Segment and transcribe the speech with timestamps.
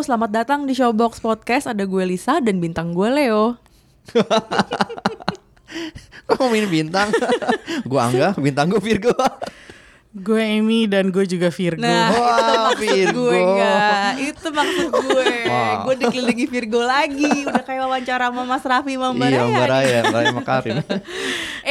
[0.00, 1.68] Halo, selamat datang di Showbox Podcast.
[1.68, 3.60] Ada gue Lisa dan bintang gue Leo.
[6.24, 7.12] Kok ngomongin bintang?
[7.92, 9.12] gue Angga, bintang gue Virgo.
[10.16, 11.84] Gue Amy dan gue juga Virgo.
[11.84, 13.28] Nah, Wah, itu maksud Virgo.
[13.28, 14.12] gue enggak.
[14.24, 15.32] Itu maksud gue.
[15.52, 15.84] Wah.
[15.84, 17.44] Gue dikelilingi Virgo lagi.
[17.44, 19.42] Udah kayak wawancara sama Mas Raffi sama Mbak iya.
[19.44, 20.76] Mbak Raya, Mbak Raya Makarim.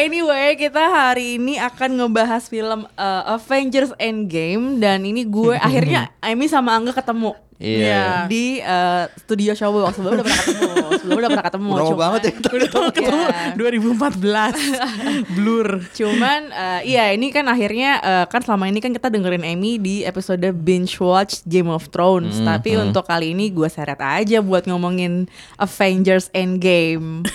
[0.05, 6.45] Anyway, kita hari ini akan ngebahas film uh, Avengers Endgame dan ini gue akhirnya Amy
[6.45, 7.48] sama Angga ketemu.
[7.59, 8.23] Iya.
[8.25, 10.87] Di uh, studio Showbox sebelumnya udah pernah ketemu.
[10.99, 11.67] Sebelumnya udah pernah ketemu.
[11.67, 12.33] Udah lama cuman- banget ya.
[12.55, 13.43] Udah tau ketemu Iya.
[13.59, 14.95] 2014
[15.35, 19.75] Blur Cuman eh, iya ini kan akhirnya eh, kan selama ini kan kita dengerin Amy
[19.75, 22.39] di episode binge watch Game of Thrones.
[22.39, 27.27] Hmm, Tapi untuk kali ini gue seret aja buat ngomongin Avengers Endgame.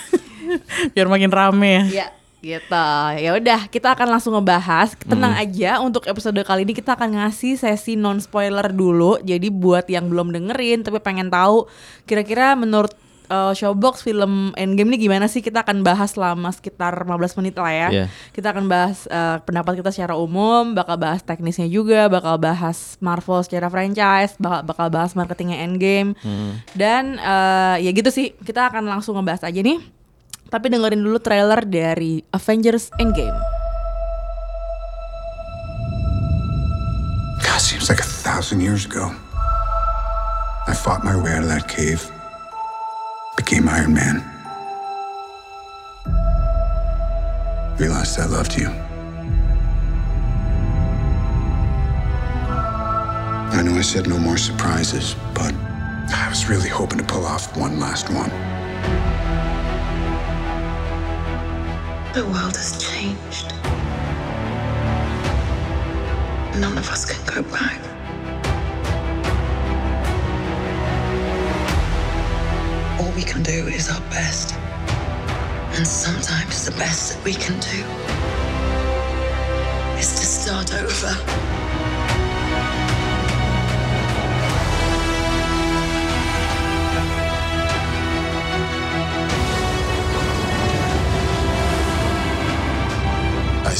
[0.92, 2.06] Biar makin rame ya ya
[2.44, 2.88] gitu.
[3.16, 4.92] Ya udah kita akan langsung ngebahas.
[5.00, 9.16] Tenang aja untuk episode kali ini kita akan ngasih sesi non spoiler dulu.
[9.24, 11.64] Jadi buat yang belum dengerin tapi pengen tahu
[12.04, 12.92] kira-kira menurut
[13.32, 17.72] eh, Showbox film Endgame ini gimana sih kita akan bahas selama sekitar 15 menit lah
[17.72, 17.88] ya.
[17.88, 18.06] Iya.
[18.36, 23.40] Kita akan bahas eh, pendapat kita secara umum, bakal bahas teknisnya juga, bakal bahas Marvel
[23.40, 26.12] secara franchise, bakal, bakal bahas marketingnya Endgame.
[26.76, 30.03] Dan eh, ya gitu sih, kita akan langsung ngebahas aja nih.
[30.54, 33.34] Tapi dengerin dulu trailer dari Avengers Endgame.
[37.42, 39.10] God, seems like a thousand years ago.
[40.70, 42.06] I fought my way out of that cave,
[43.34, 44.22] became Iron Man.
[47.74, 48.70] Realized I loved you.
[53.50, 55.50] I know I said no more surprises, but
[56.14, 58.30] I was really hoping to pull off one last one.
[62.14, 63.52] The world has changed.
[66.60, 67.80] None of us can go back.
[73.00, 74.54] All we can do is our best.
[75.74, 77.82] And sometimes the best that we can do
[79.98, 81.63] is to start over.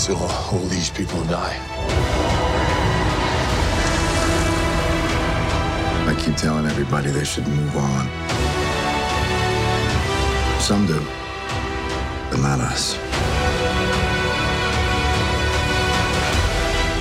[0.05, 1.57] I saw all these people die.
[6.07, 8.07] I keep telling everybody they should move on.
[10.61, 11.01] Some do,
[12.31, 12.97] but not us.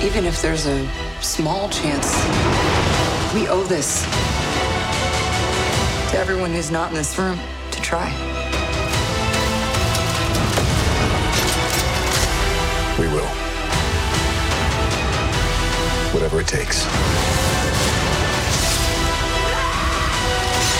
[0.02, 0.88] Even if there's a
[1.20, 2.14] small chance,
[3.34, 4.02] we owe this
[6.10, 7.38] to everyone who's not in this room
[7.70, 8.33] to try.
[13.04, 13.26] We will.
[16.14, 16.86] Whatever it takes.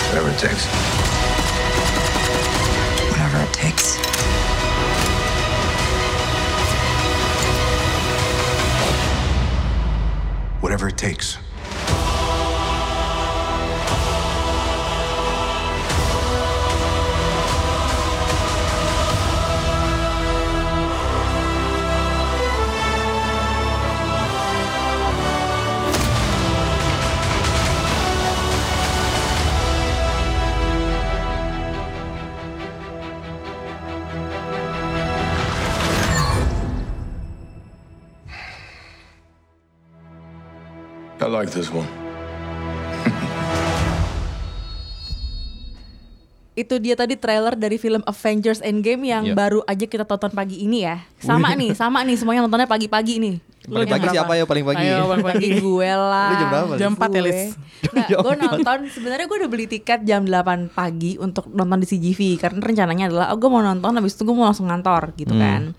[0.09, 0.65] Whatever it takes.
[3.11, 3.97] Whatever it takes.
[10.63, 11.44] Whatever it takes.
[41.23, 41.87] I like this one.
[46.55, 49.35] Itu dia tadi trailer dari film Avengers Endgame yang Yep.
[49.35, 51.03] baru aja kita tonton pagi ini ya.
[51.19, 53.37] Sama nih, sama nih semuanya nontonnya pagi-pagi nih.
[53.65, 54.87] Paling pagi siapa ya paling pagi?
[54.87, 56.31] Ayo paling Pagi gue lah.
[56.31, 56.73] Lu jam berapa?
[56.79, 57.23] Jam 4 ya.
[57.25, 57.43] Lis
[57.85, 62.21] Nggak, gue nonton sebenarnya gue udah beli tiket jam 8 pagi untuk nonton di CGV
[62.39, 65.75] karena rencananya adalah oh gue mau nonton habis itu gue mau langsung ngantor gitu kan.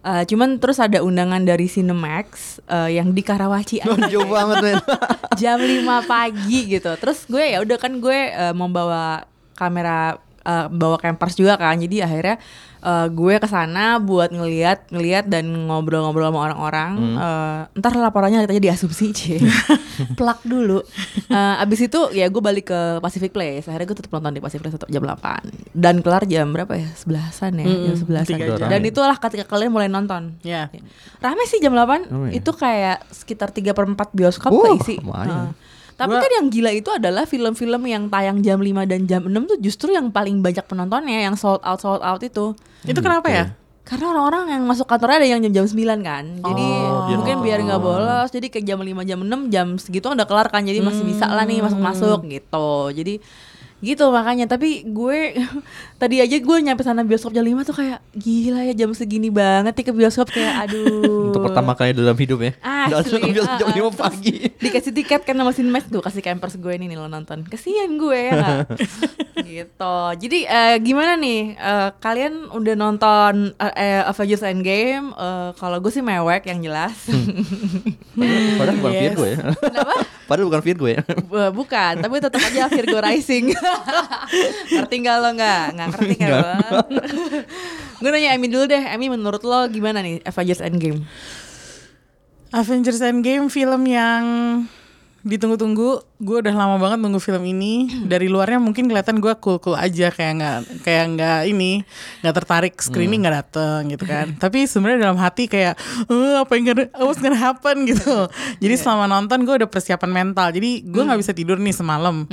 [0.00, 4.08] Eh, cuman terus ada undangan dari Cinemax eh, yang di Karawaci aja.
[4.08, 4.80] Jauh banget men.
[5.40, 6.88] jam 5 pagi gitu.
[6.96, 9.28] Terus gue ya udah kan gue eh, membawa
[9.60, 11.76] kamera eh, bawa campers juga kan.
[11.76, 12.40] Jadi akhirnya
[12.80, 16.92] eh, gue ke sana buat ngeliat ngeliat dan ngobrol-ngobrol sama orang-orang.
[17.16, 19.38] Eh, ntar laporannya kita jadi asumsi cie.
[20.18, 20.80] Plak dulu.
[21.28, 23.68] Eh, abis itu ya gue balik ke Pacific Place.
[23.68, 26.88] Akhirnya gue tetap nonton di Pacific Place jam 8 dan kelar jam berapa ya?
[26.96, 28.36] Sebelasan ya, jam sebelasan.
[28.36, 28.66] tiga.
[28.66, 30.34] Dan itulah ketika kalian mulai nonton.
[30.40, 30.72] Ya.
[31.20, 32.40] Rame sih jam 8 Rame ya?
[32.40, 34.98] Itu kayak sekitar 3 per 4 bioskop Uh, keisi.
[36.00, 39.36] Tapi Gua- kan yang gila itu adalah film-film yang tayang jam 5 dan jam 6
[39.44, 42.56] tuh justru yang paling banyak penontonnya Yang sold out sold out itu.
[42.82, 43.44] Itu kenapa ya?
[43.82, 46.24] Karena orang-orang yang masuk kantornya ada yang jam-jam 9 kan.
[46.38, 47.44] Jadi Oh, biar mungkin nonton.
[47.44, 50.62] biar nggak bolos Jadi ke jam 5 jam 6 jam segitu udah kelar kan.
[50.62, 52.68] Jadi masih bisa lah nih masuk-masuk gitu.
[52.92, 53.20] Jadi
[53.80, 55.40] gitu makanya tapi gue
[56.00, 59.72] tadi aja gue nyampe sana bioskop jam 5 tuh kayak gila ya jam segini banget
[59.72, 62.52] nih ke bioskop kayak aduh Untuk pertama kali dalam hidup ya.
[62.90, 63.88] Langsung ambil ah, jam ah.
[63.88, 64.36] 5 pagi.
[64.58, 68.18] Dikasih tiket kan sama Cinemax tuh Kasih campers gue ini nih lo nonton Kesian gue
[68.28, 68.66] ya?
[69.40, 75.78] Gitu Jadi eh, gimana nih Eh, Kalian udah nonton eh, eh, Avengers Endgame Eh, Kalau
[75.78, 77.08] gue sih mewek yang jelas
[78.58, 79.02] Padahal bukan Yes.
[79.14, 79.38] Virgo ya.
[79.54, 79.94] Kenapa?
[80.26, 81.00] Padahal bukan Virgo ya.
[81.50, 83.44] Bukan Tapi tetap aja Virgo Rising
[84.74, 85.64] Ngerti gak lo nggak?
[85.76, 86.54] Nggak ngerti kan lo?
[88.00, 91.04] gue nanya Emi dulu deh Emi menurut lo gimana nih Avengers Endgame?
[92.50, 94.22] Avengers Endgame film yang
[95.22, 96.04] ditunggu-tunggu.
[96.20, 97.88] Gue udah lama banget nunggu film ini.
[98.12, 101.80] Dari luarnya mungkin kelihatan gue cool-cool aja kayak nggak kayak nggak ini
[102.20, 104.32] nggak tertarik screening nggak dateng gitu kan.
[104.42, 105.74] Tapi sebenarnya dalam hati kayak
[106.08, 108.28] "Eh, apa yang gonna, what's gonna happen gitu.
[108.58, 110.52] Jadi selama nonton gue udah persiapan mental.
[110.52, 112.24] Jadi gue nggak bisa tidur nih semalam.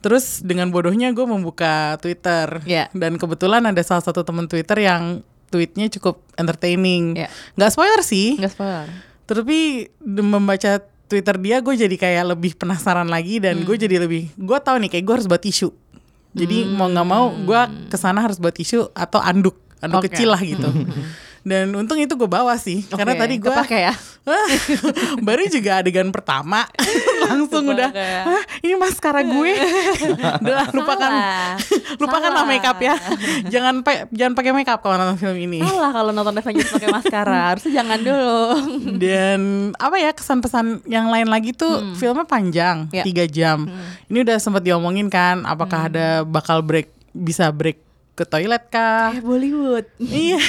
[0.00, 2.92] Terus dengan bodohnya gue membuka Twitter Iya.
[2.92, 7.18] dan kebetulan ada salah satu temen Twitter yang tweetnya cukup entertaining.
[7.18, 7.28] Iya.
[7.58, 8.38] Nggak spoiler sih.
[8.38, 8.86] Nggak spoiler
[9.26, 14.58] Tapi membaca Twitter dia gue jadi kayak lebih penasaran lagi dan gue jadi lebih gue
[14.62, 15.74] tahu nih kayak gue harus buat tisu.
[16.30, 20.14] Jadi mau nggak mau gue ke sana harus buat tisu atau anduk anduk Oke.
[20.14, 20.70] kecil lah gitu.
[21.40, 23.94] Dan untung itu gue bawa sih karena Oke, tadi gue kepake ya
[25.20, 26.68] baru juga adegan pertama
[27.24, 28.20] langsung udah Kepake.
[28.22, 29.52] Hah, ini maskara gue.
[30.42, 31.56] udah lupakan Salah.
[31.96, 32.46] lupakan lah Salah.
[32.46, 32.94] makeup ya.
[33.48, 35.60] jangan pa- jangan pakai makeup kalau nonton film ini.
[35.60, 38.40] Salah kalau nonton Avengers pakai maskara Harusnya jangan dulu
[38.94, 39.40] Dan
[39.74, 43.02] apa ya kesan-pesan yang lain lagi tuh filmnya panjang Ya.
[43.02, 43.64] tiga jam.
[44.06, 47.80] Ini udah sempat diomongin kan, apakah ada bakal break bisa break
[48.14, 49.16] ke toilet kah?
[49.16, 50.40] Kayak Bollywood iya,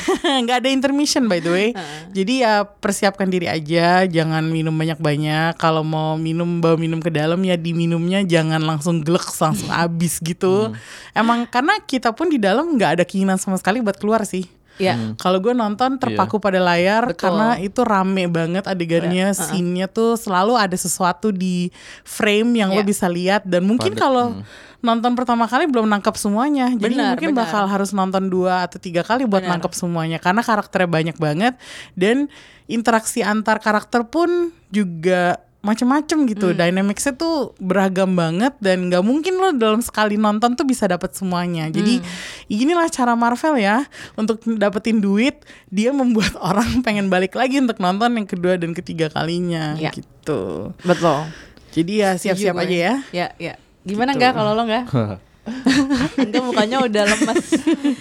[0.43, 1.67] nggak ada intermission by the way.
[2.17, 5.55] Jadi ya persiapkan diri aja, jangan minum banyak-banyak.
[5.55, 10.75] Kalau mau minum bawa minum ke dalam ya diminumnya jangan langsung glek langsung habis gitu.
[11.15, 14.60] Emang karena kita pun di dalam nggak ada keinginan sama sekali buat keluar sih.
[14.81, 17.29] Ya Kalau gue nonton terpaku pada layar Betul.
[17.29, 21.69] karena itu rame banget adegannya, scene-nya tuh selalu ada sesuatu di
[22.01, 22.87] frame yang lo Iya.
[22.87, 24.41] bisa lihat dan mungkin kalau
[24.81, 27.41] nonton pertama kali belum nangkep semuanya, jadi Benar, mungkin benar.
[27.45, 29.61] bakal harus nonton dua atau tiga kali buat Benar.
[29.61, 31.53] nangkep semuanya karena karakternya banyak banget
[31.93, 32.25] dan
[32.65, 39.53] interaksi antar karakter pun juga macem-macem gitu, dynamicsnya tuh beragam banget dan nggak mungkin lo
[39.53, 41.69] dalam sekali nonton tuh bisa dapat semuanya.
[41.69, 42.01] Jadi
[42.49, 43.85] inilah cara Marvel ya
[44.17, 49.07] untuk dapetin duit, dia membuat orang pengen balik lagi untuk nonton yang kedua dan ketiga
[49.07, 49.93] kalinya Ya.
[49.93, 50.73] gitu.
[50.81, 51.29] Betul
[51.71, 52.95] Jadi ya siap-siap aja ya.
[53.15, 54.85] Ya ya Gimana enggak kalau lo enggak?
[56.21, 57.45] enggak mukanya udah lemas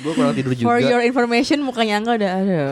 [0.05, 0.69] Gue kurang tidur juga.
[0.69, 2.69] For your information mukanya enggak udah aduh.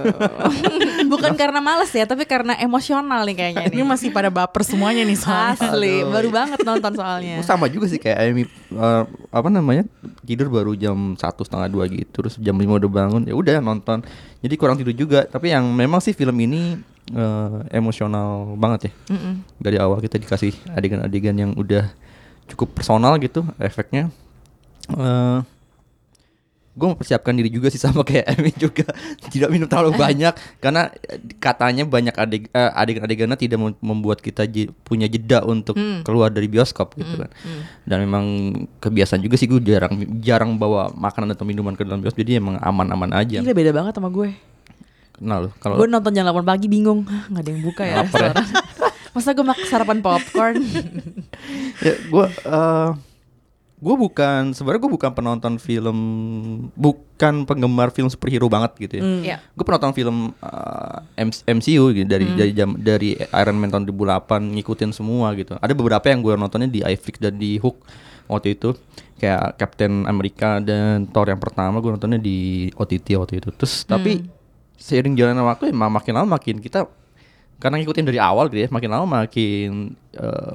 [1.13, 5.09] Bukan karena males ya Tapi karena emosional nih kayaknya Ini nih masih pada baper semuanya
[5.09, 5.57] nih soalnya.
[5.57, 6.13] Asli Aduh.
[6.13, 9.89] Baru banget nonton soalnya Gua sama juga sih kayak Amy eh, apa namanya
[10.29, 14.05] tidur baru jam satu setengah dua gitu terus jam 5 udah bangun ya udah nonton
[14.45, 16.77] jadi kurang tidur juga tapi yang memang sih film ini
[17.13, 19.35] eh, emosional banget ya Mm-mm.
[19.57, 21.89] dari awal kita dikasih adegan-adegan yang udah
[22.49, 24.13] cukup personal gitu efeknya
[24.91, 25.41] eh
[26.79, 28.87] gue mempersiapkan diri juga sih sama kayak Amy juga.
[29.27, 30.31] Tidak minum terlalu banyak
[30.63, 30.87] karena
[31.37, 35.75] katanya banyak adeg eh, adegan-adegannya tidak mem- membuat kita je- punya jeda untuk
[36.07, 37.31] keluar dari bioskop gitu kan.
[37.83, 38.25] dan memang
[38.79, 39.91] kebiasaan juga sih gue jarang
[40.23, 43.43] jarang bawa makanan atau minuman ke dalam bioskop jadi emang aman-aman aja.
[43.43, 44.39] Gila beda banget sama gue.
[45.19, 47.03] Kenal loh kalau Gue nonton jam 8 pagi bingung.
[47.11, 47.91] Hah gak ada yang buka ya.
[47.91, 48.03] Ya?
[48.07, 48.35] restoran
[49.11, 50.63] Masa gue makan sarapan popcorn?
[51.83, 52.91] Ya gue eh
[53.79, 55.99] gue bukan sebenarnya gue bukan penonton film
[56.75, 59.03] bukan penggemar film superhero banget gitu ya.
[59.23, 63.87] Ya gue penonton film uh, M- MCU gitu dari dari jam dari Iron Man tahun
[63.87, 65.55] 2008 ngikutin semua gitu.
[65.57, 67.79] Ada beberapa yang gue nontonnya di iFlix dan di Hook
[68.27, 68.75] waktu itu.
[69.19, 73.51] Kayak Captain America dan Thor yang pertama gue nontonnya di OTT waktu itu.
[73.55, 74.23] Terus tapi
[74.75, 76.87] seiring jalannya waktu emang makin lama makin kita
[77.59, 80.55] karena ngikutin dari awal gitu ya makin lama makin uh,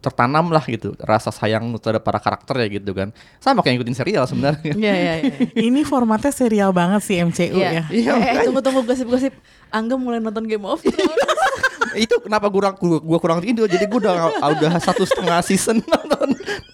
[0.00, 4.24] tertanam lah gitu rasa sayang terhadap para karakter ya gitu kan sama kayak ngikutin serial
[4.24, 5.34] sebenarnya Iya iya iya.
[5.68, 7.70] Ini formatnya serial banget sih MCU Iya.
[7.70, 7.84] ya.
[7.92, 9.36] Iya, Eh, eh, tunggu tunggu gosip-gosip.
[9.68, 11.20] Angga mulai nonton Game of Thrones.
[11.90, 14.14] itu kenapa gua gua, gua kurang tidur jadi gua udah
[14.56, 16.19] udah satu setengah season nonton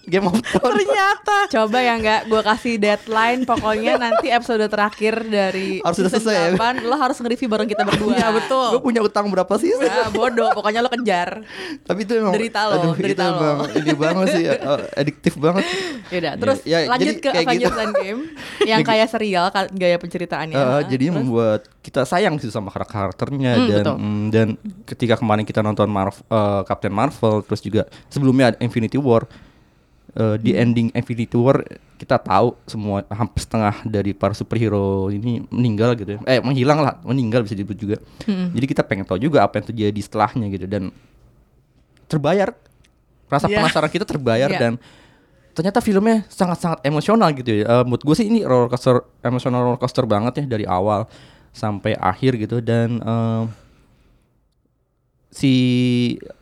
[0.07, 3.43] Game of Thrones Ternyata Coba ya nggak, gue kasih deadline.
[3.43, 6.55] Pokoknya nanti episode terakhir dari Harus sudah selesai ya?
[6.55, 8.15] 8, lo harus nge-review bareng kita berdua.
[8.15, 8.67] Iya, betul.
[8.73, 11.43] gue punya utang berapa sih Ya, bodoh, pokoknya lo kejar.
[11.83, 13.39] tapi itu emang Derita lo, aduh, derita itu lo.
[13.43, 15.65] emang ini banget sih uh, adiktif banget
[16.09, 17.83] Yaudah, terus Ya, ya, lanjut jadi ke kayak Avengers gitu.
[17.83, 18.21] Endgame
[18.71, 20.55] yang kayak serial gaya penceritaannya.
[20.55, 21.21] Uh, jadinya terus?
[21.21, 23.97] membuat kita sayang sih sama karakternya Hmm, dan betul.
[23.97, 24.47] mm, dan
[24.85, 26.23] ketika kemarin kita nonton Marvel,
[26.63, 29.27] Captain Marvel terus juga sebelumnya ada Infinity War
[30.17, 30.63] uh, di Hmm.
[30.63, 31.61] ending Infinity War
[31.97, 36.21] kita tahu semua hampir setengah dari para superhero ini meninggal gitu ya.
[36.27, 38.51] eh menghilang lah meninggal bisa disebut juga Hmm.
[38.51, 40.93] jadi kita pengen tahu juga apa yang terjadi setelahnya gitu dan
[42.07, 42.55] terbayar
[43.27, 43.59] rasa Iya.
[43.59, 44.59] penasaran kita terbayar Iya.
[44.59, 44.73] dan
[45.53, 47.65] ternyata filmnya sangat-sangat emosional gitu ya.
[47.65, 51.09] Eh, menurut gue sih ini roller coaster emosional roller coaster banget ya dari awal
[51.51, 53.43] sampai akhir gitu dan eh,
[55.37, 55.53] si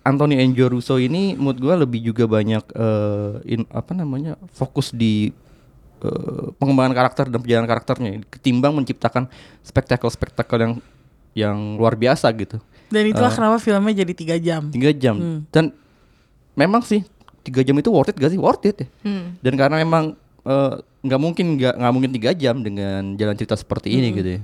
[0.01, 5.35] Anthony Angelo Russo ini menurut gue lebih juga banyak eh, in, apa namanya fokus di
[5.99, 9.27] eh, pengembangan karakter dan perjalanan karakternya ketimbang menciptakan
[9.61, 10.73] spektakel-spektakel yang
[11.35, 13.35] yang luar biasa gitu dan itulah Eh.
[13.35, 14.71] kenapa filmnya jadi tiga jam.
[14.71, 15.41] tiga jam Hmm.
[15.51, 15.75] dan
[16.55, 17.03] memang sih
[17.43, 19.35] tiga jam itu worth it gak sih worth it ya Hmm.
[19.43, 20.15] dan karena memang
[21.01, 24.41] nggak mungkin nggak nggak mungkin tiga jam dengan jalan cerita seperti ini gitu ya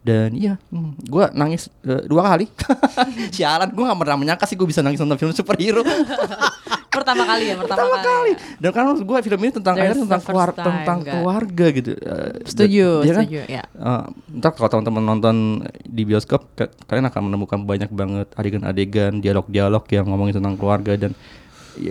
[0.00, 2.48] dan iya hmm, gue nangis eh, dua kali
[3.34, 5.84] sialan gue nggak pernah menyangka sih gue bisa nangis nonton film superhero
[6.90, 8.38] Pertama kali ya, pertama, pertama kali ya.
[8.58, 12.86] dan karena gue film ini tentang akhirnya tentang keluar time, tentang keluarga gitu Eh, Setuju,
[12.90, 13.22] dan- iya kan?
[13.22, 13.62] setuju, ya.
[14.34, 15.36] Ntar kalau teman-teman nonton
[15.80, 21.14] di bioskop ka- kalian akan menemukan banyak banget adegan-adegan dialog-dialog yang ngomongin tentang keluarga dan
[21.14, 21.18] ya,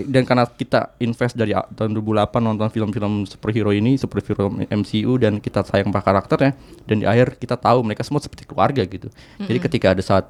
[0.06, 2.04] dan karena kita invest dari tahun 2008
[2.40, 6.52] nonton film-film superhero ini superhero MCU dan kita sayang pada karakternya
[6.84, 9.08] dan di akhir kita tahu mereka semua seperti keluarga gitu
[9.38, 10.30] jadi ketika ada satu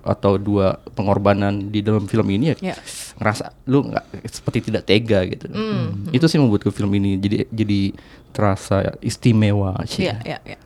[0.00, 2.76] atau dua pengorbanan di dalam film ini ya Ya.
[3.16, 6.08] ngerasa lu nggak seperti tidak tega gitu Hmm.
[6.10, 7.80] itu sih membuat film ini jadi jadi
[8.30, 10.58] terasa istimewa sih Iya, iya, iya.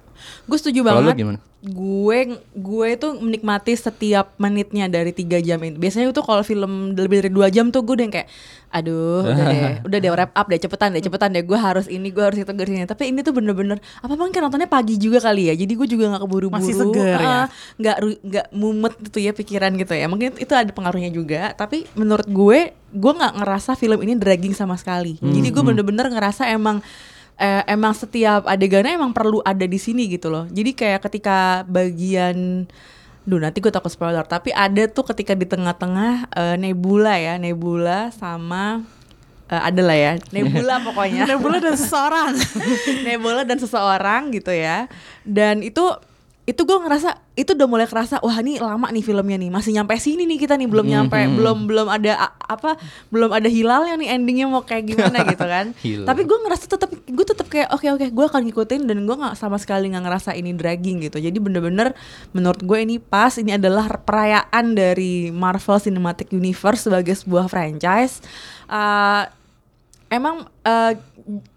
[0.45, 1.15] Gue setuju lu banget.
[1.17, 1.39] gimana?
[1.65, 5.81] Gue gue itu menikmati setiap menitnya dari tiga jam ini.
[5.81, 8.29] Biasanya itu kalau film lebih dari dua jam tuh gue udah yang kayak,
[8.69, 11.41] aduh, udah deh, udah deh wrap up deh, cepetan deh, cepetan deh.
[11.41, 12.85] Gue harus ini, gue harus itu, gue harus ini.
[12.85, 15.55] Tapi ini tuh bener-bener, apa mungkin nontonnya pagi juga kali ya.
[15.57, 17.17] Jadi gue juga nggak keburu-buru, Masih seger ya?
[17.25, 17.47] Ah,
[17.81, 17.97] nggak
[18.29, 20.05] nggak mumet gitu ya pikiran gitu ya.
[20.05, 21.57] Mungkin itu ada pengaruhnya juga.
[21.57, 25.17] Tapi menurut gue, gue nggak ngerasa film ini dragging sama sekali.
[25.17, 26.85] Jadi gue bener-bener ngerasa emang
[27.39, 30.45] eh, emang setiap adegannya emang perlu ada di sini gitu loh.
[30.51, 32.67] Jadi kayak ketika bagian
[33.25, 38.13] Duh nanti gue takut spoiler Tapi ada tuh ketika di tengah-tengah eh, Nebula ya Nebula
[38.13, 38.85] sama
[39.49, 42.37] eh, Ada lah ya Nebula pokoknya Nebula dan seseorang.
[43.09, 44.93] Nebula dan seseorang gitu ya
[45.25, 45.89] Dan itu
[46.45, 49.49] itu gue ngerasa itu udah mulai kerasa wah ini lama nih filmnya nih.
[49.49, 52.77] Masih nyampe sini nih kita nih belum nyampe belum belum ada apa
[53.09, 55.73] belum ada hilalnya nih endingnya mau kayak gimana gitu kan.
[55.81, 56.05] Hilal.
[56.05, 59.41] tapi gue ngerasa tetap gue tetap kayak oke oke gue akan ngikutin dan gue nggak
[59.41, 61.17] sama sekali nggak ngerasa ini dragging gitu.
[61.17, 61.97] Jadi bener-bener
[62.37, 68.21] menurut gue ini pas ini adalah perayaan dari Marvel Cinematic Universe sebagai sebuah franchise.
[68.69, 69.25] Uh,
[70.13, 70.93] emang eh,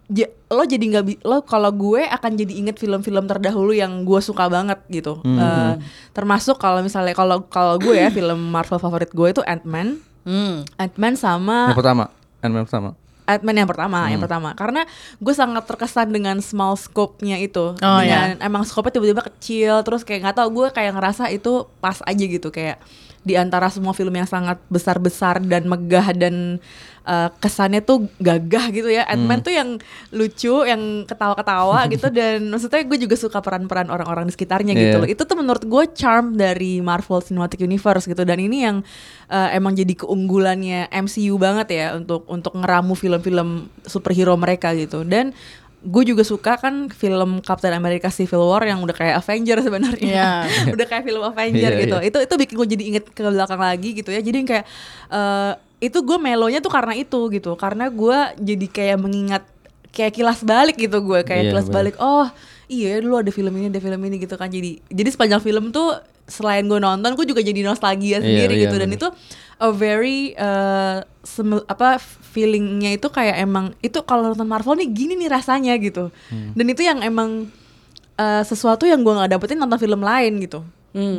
[0.07, 4.47] j- lo jadi nggak lo kalau gue akan jadi inget film-film terdahulu yang gue suka
[4.47, 5.73] banget gitu Eh,
[6.11, 10.67] termasuk kalau misalnya kalau kalau gue ya film Marvel favorit gue itu Ant-Man Hmm.
[10.75, 12.03] Ant-Man sama yang pertama
[12.39, 12.89] Ant-Man pertama
[13.27, 14.55] Ant-Man yang pertama, yang pertama.
[14.55, 14.87] Karena
[15.17, 17.75] gue sangat terkesan dengan small scope-nya itu.
[17.75, 21.99] Oh, dengan emang scope-nya tiba-tiba kecil, terus kayak nggak tahu gue kayak ngerasa itu pas
[22.01, 22.79] aja gitu kayak
[23.27, 26.63] di antara semua film yang sangat besar-besar dan megah dan
[27.03, 29.03] uh, kesannya tuh gagah gitu ya.
[29.03, 29.75] Ant-Man tuh yang
[30.09, 35.01] lucu, yang ketawa-ketawa gitu dan maksudnya gue juga suka peran-peran orang-orang di sekitarnya gitu Iya.
[35.03, 35.09] loh.
[35.11, 38.79] Itu tuh menurut gue charm dari Marvel Cinematic Universe gitu dan ini yang
[39.27, 45.35] uh, emang jadi keunggulannya MCU banget ya untuk untuk ngeramu film-film superhero mereka gitu dan
[45.87, 50.31] gue juga suka kan film Captain America Civil War yang udah kayak Avenger sebenarnya Iya.
[50.75, 52.05] udah kayak film Avenger Iya, gitu iya.
[52.05, 54.65] itu itu bikin gue jadi inget ke belakang lagi gitu ya jadi kayak
[55.07, 59.43] eh, itu gue melonya tuh karena itu gitu karena gue jadi kayak mengingat
[59.89, 61.75] kayak kilas balik gitu gue kayak Iya, kilas bener.
[61.77, 62.27] balik oh
[62.67, 65.95] iya dulu ada film ini ada film ini gitu kan jadi jadi sepanjang film tuh
[66.25, 68.99] selain gue nonton gue juga jadi nostalgia Iya, sendiri iya, gitu dan bener.
[68.99, 69.07] itu
[69.57, 71.97] a very uh, semel- apa
[72.37, 76.53] feelingnya itu kayak emang itu kalau nonton Marvel nih gini nih rasanya gitu Hmm.
[76.53, 77.49] dan itu yang emang
[78.15, 80.61] uh, sesuatu yang gue nggak dapetin nonton film lain gitu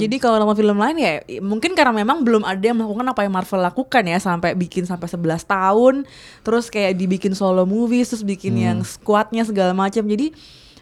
[0.03, 3.31] Jadi kalau nama film lain ya mungkin karena memang belum ada yang melakukan apa yang
[3.31, 5.95] Marvel lakukan ya sampai bikin sampai 11 tahun,
[6.43, 10.03] terus kayak dibikin solo movies, terus bikin yang squadnya segala macam.
[10.03, 10.35] Jadi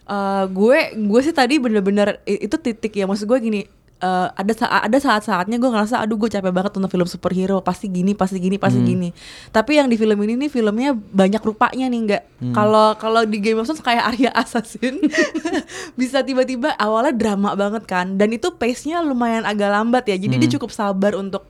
[0.06, 3.60] eh, gue gue sih tadi bener-bener itu titik ya maksud gue gini.
[4.02, 7.88] Eh, ada saat ada saat-saatnya gue ngerasa aduh gue capek banget nonton film superhero pasti
[7.88, 9.08] gini pasti gini pasti gini.
[9.52, 12.22] Tapi yang di film ini nih filmnya banyak rupanya nih nggak
[12.52, 15.00] kalau kalau di Game of Thrones kayak Arya Assassin
[16.00, 20.50] bisa tiba-tiba awalnya drama banget kan dan itu pace-nya lumayan agak lambat ya jadi dia
[20.60, 21.48] cukup sabar untuk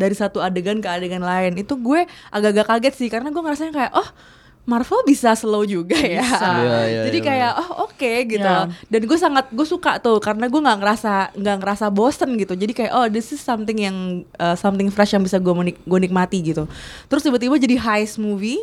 [0.00, 1.60] dari satu adegan ke adegan lain.
[1.60, 4.08] Itu gue agak-agak kaget sih karena gue ngerasanya kayak oh
[4.70, 6.22] Marvel bisa slow juga ya
[6.60, 8.70] Iya, iya, jadi iya, kayak oh oke gitu Iya.
[8.86, 12.70] dan gue sangat gue suka tuh karena gue nggak ngerasa nggak ngerasa bosen gitu jadi
[12.72, 13.96] kayak oh this is something yang
[14.34, 16.70] uh, something fresh yang bisa gue menik gue nikmati gitu
[17.04, 18.62] terus tiba-tiba jadi heist movie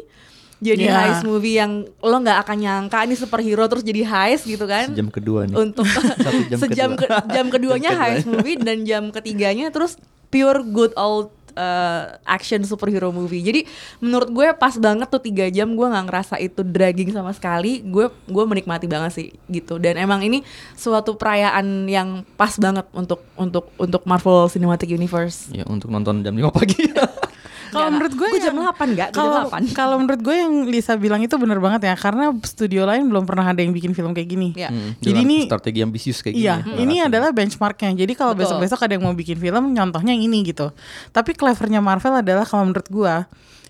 [0.57, 0.93] jadi Iya.
[0.97, 5.05] heist movie yang lo nggak akan nyangka ini superhero terus jadi heist gitu kan Sejam
[5.07, 5.53] kedua nih.
[5.53, 5.85] untuk
[6.17, 7.19] Satu jam sejam kedua.
[7.19, 8.09] ke- jam keduanya Jam kedua.
[8.09, 13.41] heist movie dan jam ketiganya terus pure good old uh, action superhero movie.
[13.41, 13.65] Jadi
[13.97, 17.81] menurut gue pas banget tuh tiga jam gue nggak ngerasa itu dragging sama sekali.
[17.81, 19.81] Gue gue menikmati banget sih gitu.
[19.81, 20.45] Dan emang ini
[20.77, 25.49] suatu perayaan yang pas banget untuk untuk untuk Marvel Cinematic Universe.
[25.49, 26.85] Ya untuk nonton jam 5 pagi.
[27.69, 29.09] Kalau menurut gue gue jam yang- 8 enggak?
[29.09, 29.71] Gue Kalau jam 8.
[29.71, 33.45] kalau menurut gue yang Lisa bilang itu bener banget ya karena studio lain belum pernah
[33.45, 34.49] ada yang bikin film kayak gini.
[34.53, 34.67] Ya.
[34.67, 36.75] Hmm, Jadi ini strategi ambisius kayak Iya, gini.
[36.77, 37.03] ini rasanya.
[37.09, 37.89] adalah benchmarknya.
[37.95, 38.41] Jadi kalau Betul.
[38.57, 40.71] besok-besok ada yang mau bikin film, contohnya yang ini gitu.
[41.09, 43.15] Tapi clevernya Marvel adalah kalau menurut gua,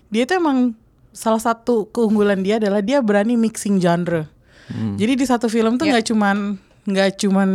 [0.06, 0.74] dia itu emang
[1.10, 4.30] salah satu keunggulan dia adalah dia berani mixing genre.
[4.68, 5.92] Jadi di satu film tuh Iya.
[5.94, 6.36] nggak cuman
[6.84, 7.48] nggak cuman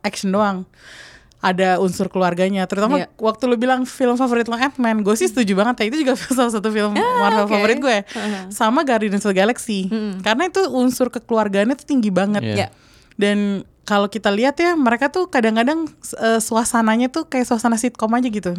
[0.00, 0.66] action doang.
[1.42, 3.10] Ada unsur keluarganya, terutama Iya.
[3.18, 5.84] waktu lu bilang film favorit lo Ant-Man, gue sih setuju banget ya.
[5.90, 7.50] Itu juga salah satu film Marvel oke.
[7.50, 7.98] favorit gue.
[8.48, 9.90] Sama Guardians of the Galaxy.
[10.22, 12.40] Karena itu unsur kekeluargaannya tuh tinggi banget.
[12.40, 12.54] Iya.
[12.54, 12.68] Ya.
[13.12, 13.38] Dan
[13.82, 18.54] kalau kita lihat ya, mereka tuh kadang-kadang eh, suasananya tuh kayak suasana sitcom aja gitu,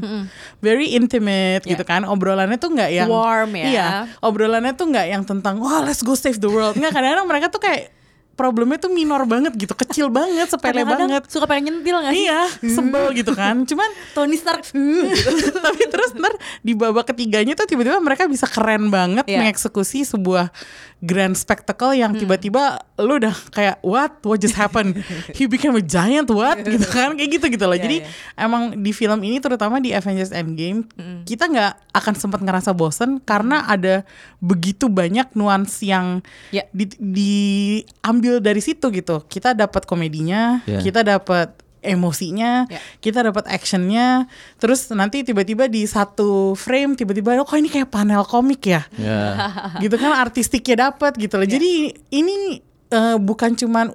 [0.59, 2.03] very intimate gitu kan.
[2.03, 3.65] Obrolannya tuh nggak yang Warm ya.
[3.65, 3.87] Iya,
[4.19, 6.75] obrolannya tuh nggak yang tentang wah let's go save the world.
[6.75, 7.95] Nggak kadang-kadang mereka tuh kayak
[8.33, 11.23] problemnya tuh minor banget gitu, kecil banget, sepele Kadang-kadang banget.
[11.27, 12.23] suka pengen nyentil gak sih?
[12.23, 13.61] Iya, sebel gitu kan.
[13.63, 15.05] Cuman Tony Stark gitu.
[15.65, 19.39] tapi terus ntar di babak ketiganya tuh tiba-tiba mereka bisa keren banget Iya.
[19.39, 20.49] mengeksekusi sebuah
[20.99, 24.95] grand spectacle yang tiba-tiba lu udah kayak what what just happened
[25.37, 28.39] he became a giant what gitu kan kayak gitu gitu loh Iya, jadi iya.
[28.39, 30.87] emang di film ini terutama di Avengers Endgame
[31.23, 34.07] kita nggak akan sempat ngerasa bosen karena ada
[34.39, 36.63] begitu banyak nuans yang Ya.
[36.71, 36.87] di,
[38.23, 40.79] diambil dari situ gitu kita dapat komedinya Iya.
[40.79, 42.79] kita dapat emosinya, Ya.
[43.03, 48.23] kita dapat actionnya, terus nanti tiba-tiba di satu frame tiba-tiba oh kok ini kayak panel
[48.23, 49.35] komik ya, Ya.
[49.83, 51.43] gitu kan artistiknya dapat gitu loh.
[51.43, 53.91] Jadi ini eh, bukan cuman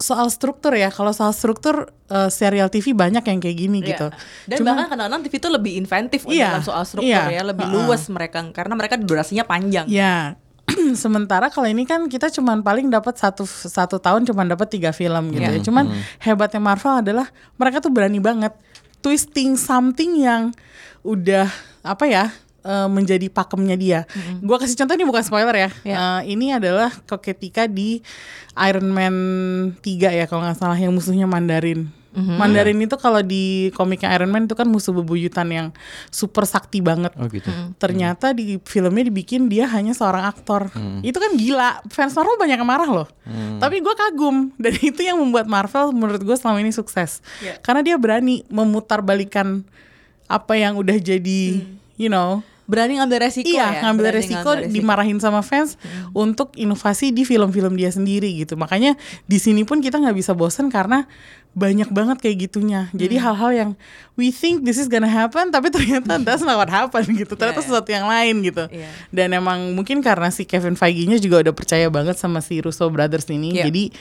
[0.00, 3.88] soal struktur ya, kalau soal struktur eh, serial TV banyak yang kayak gini Iya.
[3.92, 4.06] gitu.
[4.48, 7.68] Dan Cuma- bahkan kadang-kadang TV itu lebih inventif Iya, dalam soal struktur iya, ya, lebih
[7.68, 7.92] uh-uh.
[7.92, 9.84] luas mereka karena mereka durasinya panjang.
[9.84, 10.40] Ya,
[10.96, 15.34] sementara kalau ini kan kita cuman paling dapat satu satu tahun cuman dapat tiga film
[15.34, 15.58] gitu Iya.
[15.58, 15.64] ya.
[15.64, 15.84] Cuman
[16.18, 18.54] hebatnya Marvel adalah mereka tuh berani banget
[19.02, 20.54] twisting something yang
[21.02, 21.50] udah
[21.82, 22.24] apa ya
[22.62, 24.00] eh, menjadi pakemnya dia.
[24.38, 25.70] Gua kasih contoh ini bukan spoiler ya.
[25.82, 25.96] Iya.
[25.98, 27.98] Eh, ini adalah ketika di
[28.54, 29.14] Iron Man
[29.82, 31.90] 3 ya kalau nggak salah yang musuhnya Mandarin.
[32.12, 35.66] Mandarin itu kalau di komiknya Iron Man itu kan musuh bebuyutan yang
[36.12, 37.12] super sakti banget.
[37.16, 37.48] Oh gitu.
[37.80, 40.68] ternyata di filmnya dibikin dia hanya seorang aktor.
[41.00, 43.08] Itu kan gila fans Marvel banyak yang marah loh.
[43.58, 47.24] Tapi gue kagum dan itu yang membuat Marvel menurut gue selama ini sukses.
[47.42, 47.58] Iya.
[47.64, 49.64] karena dia berani memutarbalikan
[50.30, 51.64] apa yang udah jadi
[51.96, 52.40] you know
[52.72, 53.80] Berani ngambil resiko iya ya.
[53.84, 54.74] ngambil berani resiko, ngambil resiko.
[54.74, 55.76] dimarahin sama fans
[56.10, 60.66] untuk inovasi di film-film dia sendiri gitu makanya di sini pun kita nggak bisa bosen
[60.66, 61.04] karena
[61.52, 63.24] banyak banget kayak gitunya jadi Hmm.
[63.28, 63.70] hal-hal yang
[64.16, 67.66] we think this is gonna happen tapi ternyata that's not what happen gitu ternyata iya.
[67.68, 68.88] sesuatu yang lain gitu Iya.
[69.12, 73.28] dan emang mungkin karena si Kevin Feige-nya juga udah percaya banget sama si Russo Brothers
[73.28, 73.68] ini Iya.
[73.68, 73.92] jadi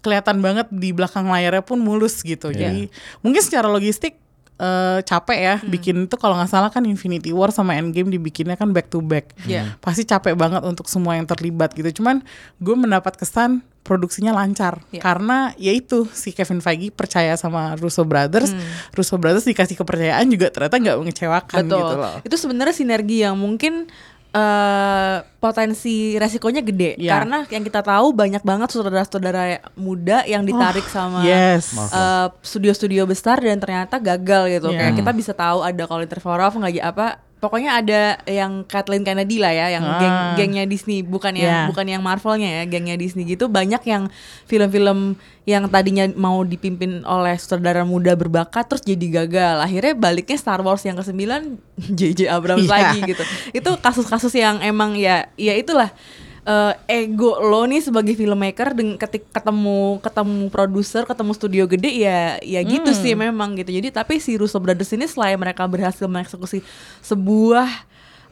[0.00, 2.68] kelihatan banget di belakang layarnya pun mulus gitu Iya.
[2.68, 2.82] jadi
[3.20, 4.20] mungkin secara logistik
[4.60, 5.70] eh, capek ya Hmm.
[5.70, 9.32] bikin itu kalau nggak salah kan Infinity War sama Endgame dibikinnya kan back to back
[9.42, 9.80] Iya.
[9.80, 12.20] pasti capek banget untuk semua yang terlibat gitu cuman
[12.56, 15.00] gue mendapat kesan produksinya lancar Iya.
[15.00, 18.60] karena ya itu si Kevin Feige percaya sama Russo Brothers Hmm.
[18.92, 21.80] Russo Brothers dikasih kepercayaan juga ternyata nggak mengecewakan Betul.
[21.80, 23.88] gitu loh Itu sebenarnya sinergi yang mungkin
[24.30, 27.18] eh potensi resikonya gede Iya.
[27.18, 33.42] karena yang kita tahu banyak banget saudara-saudara muda yang ditarik sama yes eh, studio-studio besar
[33.42, 34.68] dan ternyata gagal gitu.
[34.70, 34.78] Iya.
[34.78, 39.50] Kayak kita bisa tahu ada Colin Trevorrow nggak apa pokoknya ada yang Kathleen Kennedy lah
[39.50, 40.36] ya, yang geng Ah.
[40.36, 41.66] gengnya Disney, bukan yang Yeah.
[41.66, 43.48] bukan yang Marvelnya ya, gengnya Disney gitu.
[43.48, 44.12] Banyak yang
[44.44, 49.56] film-film yang tadinya mau dipimpin oleh sutradara muda berbakat terus jadi gagal.
[49.58, 51.24] Akhirnya baliknya Star Wars yang ke-9
[51.98, 52.70] JJ Abrams Iya.
[52.70, 53.24] lagi gitu.
[53.50, 55.90] Itu kasus-kasus yang emang ya ya itulah
[56.46, 56.74] eh,
[57.04, 62.60] ego lo nih sebagai filmmaker dengan ketik ketemu ketemu produser ketemu studio gede ya ya
[62.64, 63.70] gitu sih memang gitu.
[63.72, 66.64] Jadi tapi si Russo Brothers ini selain mereka berhasil mengeksekusi
[67.04, 67.68] sebuah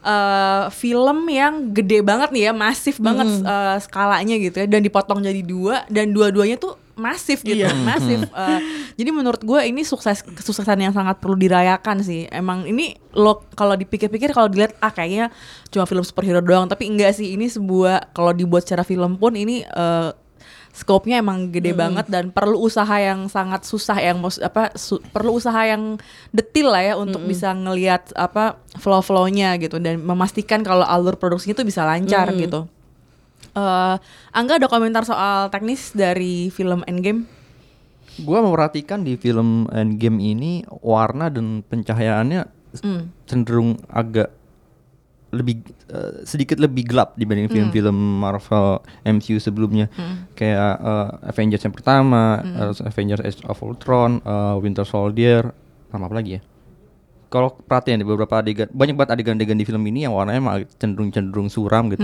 [0.01, 5.21] eh, film yang gede banget nih ya masif banget eh, skalanya gitu ya dan dipotong
[5.21, 7.71] jadi dua dan dua-duanya tuh masif gitu Iya.
[7.89, 8.27] masif.
[8.27, 8.59] Eh,
[8.93, 12.27] jadi menurut gue ini sukses kesuksesan yang sangat perlu dirayakan sih.
[12.27, 15.31] Emang ini lo kalau dipikir-pikir kalau dilihat ah kayaknya
[15.67, 16.67] cuma film superhero doang.
[16.67, 20.11] Tapi enggak sih ini sebuah kalau dibuat secara film pun ini eh,
[20.69, 25.57] skopnya emang gede banget dan perlu usaha yang sangat susah yang apa su- perlu usaha
[25.65, 25.97] yang
[26.29, 29.77] detil lah ya untuk bisa ngelihat apa flow-flownya gitu.
[29.77, 32.69] Dan memastikan kalau alur produksinya itu bisa lancar gitu.
[33.51, 33.95] Eh,
[34.31, 37.25] Angga ada komentar soal teknis dari film Endgame?
[38.19, 43.09] Gua memperhatikan di film Endgame ini warna dan pencahayaannya Hmm.
[43.25, 44.29] cenderung agak
[45.29, 49.89] lebih eh, sedikit lebih gelap dibanding film-film Marvel MCU sebelumnya
[50.33, 55.49] kayak eh, Avengers yang pertama, eh, Avengers Age of Ultron, eh, Winter Soldier,
[55.89, 56.41] sama apa lagi ya?
[57.29, 61.09] Kalau perhatian di beberapa adegan banyak banget adegan-adegan di film ini yang warnanya emang cenderung
[61.09, 62.03] cenderung suram gitu.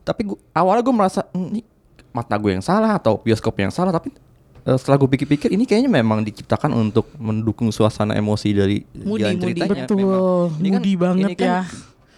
[0.00, 1.66] Tapi gua, awalnya gue merasa "Hmm, ini
[2.10, 4.14] mata gue yang salah atau bioskop yang salah tapi
[4.60, 9.34] eh, setelah gue pikir-pikir ini kayaknya memang diciptakan untuk mendukung suasana emosi dari Moody, jalan
[9.34, 9.42] moody.
[9.58, 9.74] ceritanya.
[9.84, 10.22] Betul, memang.
[10.54, 11.60] Ini kan- moody banget ini kan ya.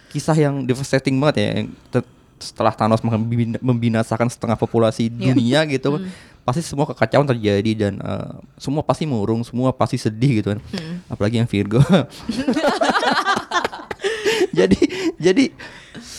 [0.07, 1.47] Kisah yang devastating banget ya.
[1.55, 5.31] Yang te- setelah Thanos membina- membinasakan setengah populasi Iya.
[5.31, 5.97] dunia gitu,
[6.43, 10.59] pasti semua kekacauan terjadi dan eh, semua pasti murung, semua pasti sedih gitu kan.
[11.07, 11.79] Apalagi yang Virgo.
[14.57, 14.79] jadi
[15.17, 15.45] jadi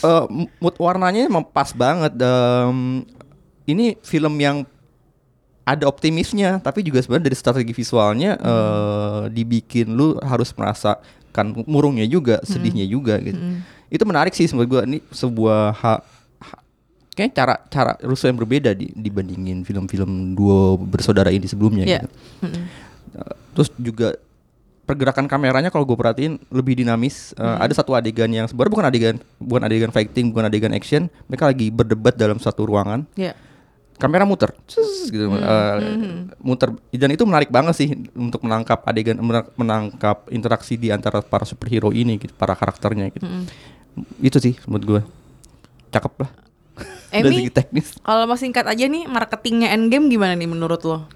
[0.05, 0.25] eh,
[0.59, 2.17] mood warnanya emang pas banget.
[2.17, 3.05] Em,
[3.65, 4.65] ini film yang
[5.65, 12.41] ada optimisnya, tapi juga sebenarnya dari strategi visualnya eh, dibikin lu harus merasakan murungnya juga,
[12.45, 13.41] sedihnya juga gitu.
[13.89, 16.03] Itu menarik sih menurut gua ini sebuah ha, ha-
[17.15, 22.01] kayak cara cara Russo yang berbeda di, dibandingin film-film duo bersaudara ini sebelumnya Iya.
[22.01, 22.09] gitu.
[23.15, 24.09] Uh, Terus juga
[24.85, 27.33] pergerakan kameranya kalau gue perhatiin lebih dinamis.
[27.35, 31.07] Uh, Ada satu adegan yang sebenarnya bukan adegan bukan adegan fighting, bukan adegan action.
[31.25, 33.07] Mereka lagi berdebat dalam satu ruangan.
[33.15, 33.33] Ya.
[33.95, 34.51] kamera muter.
[34.67, 35.31] Cus, gitu.
[35.31, 35.79] Eh,
[36.43, 36.75] muter.
[36.91, 41.95] Dan itu menarik banget sih untuk menangkap adegan menang- menangkap interaksi di antara para superhero
[41.95, 43.23] ini gitu para karakternya gitu.
[44.19, 45.01] Itu sih menurut gue
[45.95, 46.31] cakep lah
[47.15, 51.07] Emi, segi teknis kalau mau singkat aja nih marketingnya Endgame gimana nih menurut lo?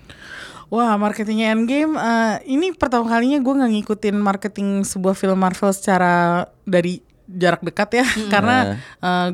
[0.69, 6.45] Wah, marketingnya Endgame eh, ini pertama kalinya gue nggak ngikutin marketing sebuah film Marvel secara
[6.69, 8.81] dari jarak dekat ya, karena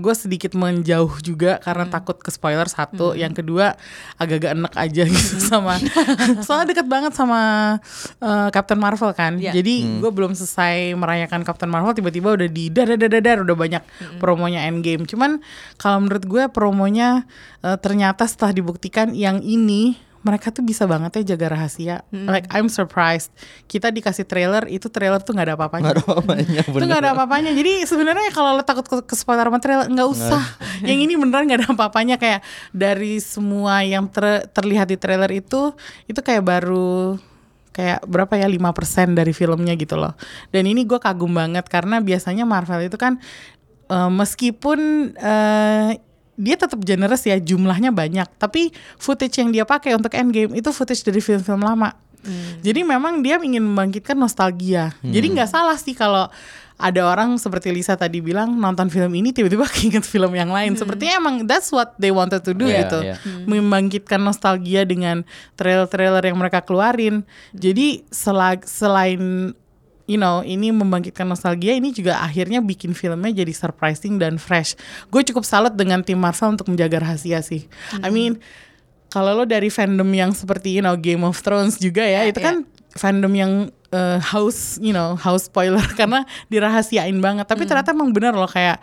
[0.02, 3.78] gue sedikit menjauh juga karena takut ke spoiler satu, yang kedua
[4.18, 5.78] agak-agak enek aja gitu sama,
[6.42, 7.40] soalnya deket banget sama
[8.18, 9.54] eh, Captain Marvel kan, Iya.
[9.54, 13.56] jadi gue belum selesai merayakan Captain Marvel tiba-tiba udah di dar dar dar, dar, udah
[13.56, 13.82] banyak
[14.18, 15.38] promonya Endgame, cuman
[15.78, 17.22] kalau menurut gue promonya
[17.62, 22.00] eh, ternyata setelah dibuktikan yang ini mereka tuh bisa banget ya jaga rahasia.
[22.10, 23.28] Like I'm surprised.
[23.68, 25.84] Kita dikasih trailer, itu trailer tuh nggak ada apa-apanya.
[25.84, 27.50] nggak ada apa-apanya itu nggak ada apa-apanya.
[27.52, 30.40] Jadi sebenarnya kalau lo takut ke, ke spoiler sama trailer nggak usah.
[30.88, 32.40] yang ini beneran nggak ada apa-apanya kayak
[32.72, 35.76] dari semua yang ter- terlihat di trailer itu
[36.08, 37.20] itu kayak baru
[37.74, 40.16] kayak berapa ya 5% dari filmnya gitu loh.
[40.48, 43.20] Dan ini gue kagum banget karena biasanya Marvel itu kan
[43.92, 46.00] eh, meskipun eh,
[46.34, 51.02] dia tetap generous ya jumlahnya banyak, tapi footage yang dia pakai untuk Endgame itu footage
[51.02, 51.94] dari film-film lama.
[52.60, 54.96] Jadi memang dia ingin membangkitkan nostalgia.
[55.00, 56.24] Jadi nggak salah sih kalau
[56.74, 60.72] ada orang seperti Lisa tadi bilang nonton film ini tiba-tiba keinget film yang lain.
[60.74, 62.98] Sepertinya emang that's what they wanted to do Iya, gitu.
[63.04, 63.14] iya.
[63.44, 65.22] Membangkitkan nostalgia dengan
[65.54, 67.28] trailer-trailer yang mereka keluarin.
[67.52, 69.52] Jadi selag- selain
[70.04, 74.76] you know ini membangkitkan nostalgia ini juga akhirnya bikin filmnya jadi surprising dan fresh.
[75.08, 77.64] Gue cukup salut dengan tim Marvel untuk menjaga rahasia sih.
[78.04, 78.38] I mean
[79.08, 82.42] kalau lo dari fandom yang seperti you know Game of Thrones juga ya, Ya, itu
[82.42, 82.46] ya.
[82.50, 82.56] kan
[82.94, 83.52] fandom yang
[83.94, 87.46] uh, house you know house spoiler karena dirahasiain banget.
[87.46, 88.82] Tapi ternyata emang bener loh kayak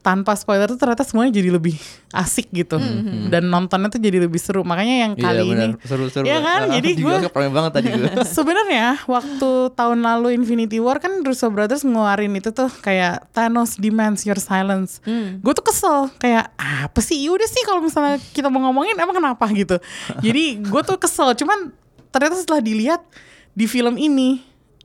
[0.00, 1.76] tanpa spoiler tuh ternyata semuanya jadi lebih
[2.10, 2.80] asik gitu
[3.28, 4.64] dan nontonnya tuh jadi lebih seru.
[4.64, 5.86] Makanya yang kali Iya, ini benar.
[5.86, 6.60] seru-seru Iya kan?
[6.64, 8.08] Ah, Jadi di gue bioskop rame banget tadi gue
[8.40, 14.24] Sebenarnya waktu tahun lalu Infinity War kan Russo Brothers ngeluarin itu tuh kayak Thanos demands
[14.24, 15.04] your silence.
[15.44, 17.20] Gue tuh kesel kayak apa sih?
[17.20, 19.76] Yaudah sih kalau misalnya kita mau ngomongin emang kenapa gitu.
[20.24, 21.36] Jadi gue tuh kesel.
[21.36, 21.76] Cuman
[22.08, 23.04] ternyata setelah dilihat
[23.52, 24.40] di film ini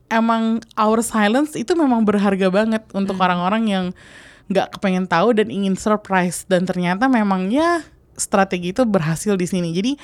[0.05, 3.85] emang our silence itu memang berharga banget untuk orang-orang yang
[4.45, 7.81] nggak kepengen tahu dan ingin surprise dan ternyata memang ya
[8.15, 9.73] strategi itu berhasil di sini.
[9.73, 9.97] Jadi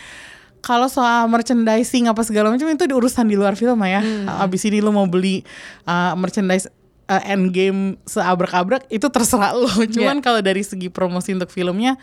[0.62, 4.02] kalau soal merchandising apa segala macam itu di urusan di luar film ya.
[4.42, 5.42] Abis ini lo mau beli
[5.90, 6.70] uh, merchandise
[7.10, 9.70] uh, endgame seabrak-abrak itu terserah lo.
[9.96, 11.98] Cuman kalau dari segi promosi untuk filmnya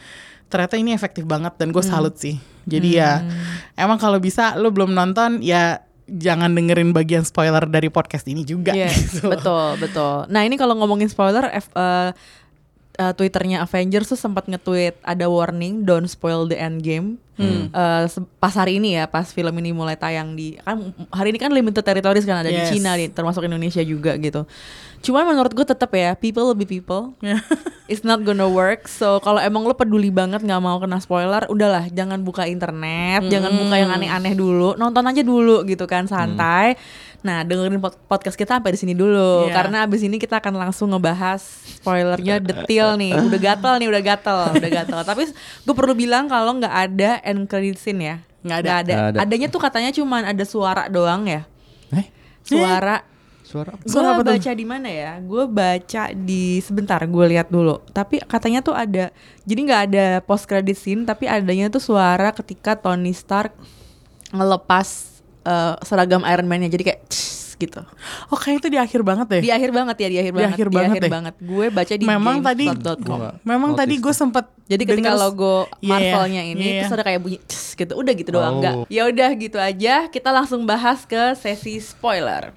[0.49, 2.41] ternyata ini efektif banget dan gue salut sih.
[2.69, 3.25] Jadi ya
[3.77, 8.73] emang kalau bisa lo belum nonton ya jangan dengerin bagian spoiler dari podcast ini juga.
[8.73, 9.29] Iya, gitu.
[9.29, 10.25] betul, betul.
[10.33, 12.11] Nah, ini kalau ngomongin spoiler F- eh,
[12.99, 17.21] eh, Twitternya Avengers tuh sempat nge-tweet ada warning don't spoil the end game.
[17.39, 20.75] Eh, se- pas hari ini ya, pas film ini mulai tayang di kan
[21.09, 22.69] hari ini kan limited territories kan ada Yes.
[22.69, 24.43] di Cina di- termasuk Indonesia juga gitu.
[24.99, 27.15] Cuman menurut gue tetap ya people will be people.
[27.21, 27.39] Ya.
[27.87, 28.85] It's not gonna work.
[28.85, 33.55] So kalau emang lo peduli banget nggak mau kena spoiler, udahlah jangan buka internet, jangan
[33.55, 36.75] buka yang aneh-aneh dulu, nonton aja dulu gitu kan santai.
[37.19, 39.55] Nah dengerin pod- podcast kita sampai di sini dulu, Iya.
[39.55, 41.43] karena abis ini kita akan langsung ngebahas
[41.77, 43.11] spoilernya detail nih.
[43.27, 45.01] Udah gatel nih, udah gatel, udah gatel.
[45.03, 45.23] Tapi
[45.67, 48.63] gue perlu bilang kalau nggak ada end credit scene ya, Nggak ada.
[48.63, 48.95] Nggak ada.
[48.95, 49.19] Nggak ada.
[49.27, 51.43] Adanya tuh katanya cuman ada suara doang ya,
[51.91, 52.07] Eh,
[52.47, 53.03] suara.
[53.43, 53.83] suara apa?
[53.83, 55.19] Suara apa baca di mana ya?
[55.19, 57.83] Gue baca di sebentar, gue lihat dulu.
[57.91, 59.11] Tapi katanya tuh ada,
[59.43, 63.57] jadi nggak ada post credit scene, tapi adanya tuh suara ketika Tony Stark
[64.31, 65.18] ngelepas
[65.49, 66.69] eh, seragam Iron Man-nya.
[66.69, 67.81] Jadi kayak "Cs," gitu.
[68.29, 69.41] Oh kayak itu di akhir banget deh.
[69.41, 71.11] Di akhir banget ya, di akhir Di banget, akhir di banget akhir deh.
[71.11, 71.35] banget.
[71.41, 72.65] Gue baca di memang tadi.
[73.01, 76.81] Gua memang tadi gue sempet Jadi ketika denger- logo Iya, Marvelnya ini iya.
[76.85, 77.93] terus ada kayak bunyi "Cs," gitu.
[77.95, 78.59] Udah gitu doang Oh.
[78.61, 78.75] enggak.
[78.87, 80.07] Ya udah gitu aja.
[80.07, 82.53] Kita langsung bahas ke sesi spoiler.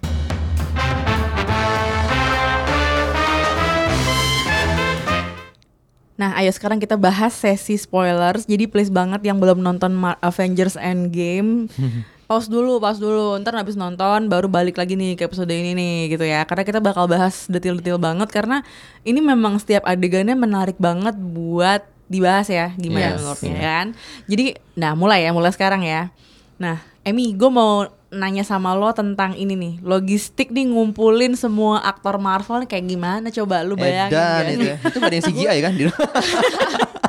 [6.13, 8.45] Nah, ayo sekarang kita bahas sesi spoilers.
[8.45, 11.65] Jadi please banget yang belum nonton Mar- Avengers Endgame,
[12.32, 13.36] pause dulu, pause dulu.
[13.44, 16.48] Ntar habis nonton baru balik lagi nih ke episode ini nih gitu ya.
[16.48, 18.63] Karena kita bakal bahas detail-detail banget karena
[19.04, 22.72] ini memang setiap adegannya menarik banget buat dibahas ya.
[22.80, 23.86] Gimana Yes, menurutnya kan?
[24.32, 26.08] Jadi, nah mulai ya, mulai sekarang ya.
[26.56, 32.15] Nah, Emi, gue mau nanya sama lo tentang ini nih, logistik nih ngumpulin semua aktor
[32.17, 33.28] Marvel nih kayak gimana?
[33.30, 34.76] Coba lu bayangin Edan gak itu ya.
[34.82, 35.71] Itu gak ada yang CGI kan?
[35.74, 35.95] Di-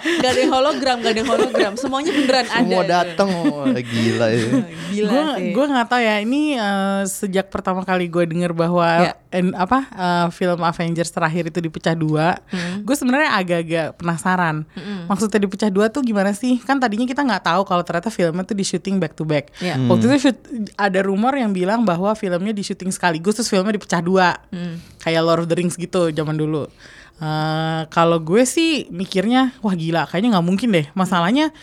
[0.02, 1.72] Gak ada yang hologram, gak ada yang hologram.
[1.76, 2.58] Semuanya beneran ada.
[2.58, 4.46] Semua dateng, wah, gila ya.
[4.92, 5.50] Gila gue sih.
[5.52, 9.12] gue nggak tahu ya ini eh, sejak pertama kali gue denger bahwa Ya.
[9.30, 12.84] en- apa eh, film Avengers terakhir itu dipecah dua Hmm.
[12.84, 14.68] gue sebenarnya agak-agak penasaran
[15.06, 18.52] maksudnya dipecah dua tuh gimana sih kan tadinya kita nggak tahu kalau ternyata filmnya tuh
[18.52, 19.80] di syuting back to back Ya.
[19.80, 20.44] waktu itu shoot-
[20.92, 24.76] ada rumor yang bilang bahwa filmnya di syuting sekaligus terus filmnya dipecah dua Hmm.
[24.98, 26.68] kayak Lord of the Rings gitu zaman dulu
[27.16, 31.54] Eh, kalau gue sih mikirnya wah gila kayaknya nggak mungkin deh masalahnya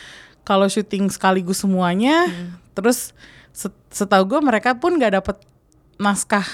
[0.42, 2.56] kalau syuting sekaligus semuanya Hmm.
[2.72, 3.12] terus
[3.52, 5.36] set- setahu gue mereka pun nggak dapet
[5.98, 6.48] naskah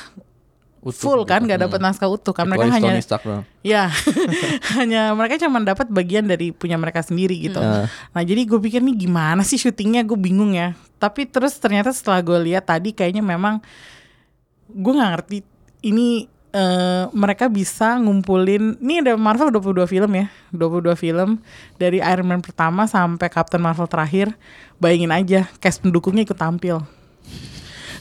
[0.86, 1.34] Utuh full gitu.
[1.34, 3.41] kan nggak dapet naskah utuh kan mereka hanya doang.
[3.65, 3.89] ya
[4.78, 7.89] hanya mereka cuma dapat bagian dari punya mereka sendiri gitu Hmm.
[8.13, 12.21] nah jadi gue pikir nih gimana sih syutingnya gue bingung ya tapi terus ternyata setelah
[12.21, 13.58] gue lihat tadi kayaknya memang
[14.69, 15.38] gue nggak ngerti
[15.82, 21.41] ini eh, mereka bisa ngumpulin ini ada Marvel 22 film ya 22 film
[21.76, 24.38] dari Iron Man pertama sampai Captain Marvel terakhir
[24.78, 26.86] bayangin aja cast pendukungnya ikut tampil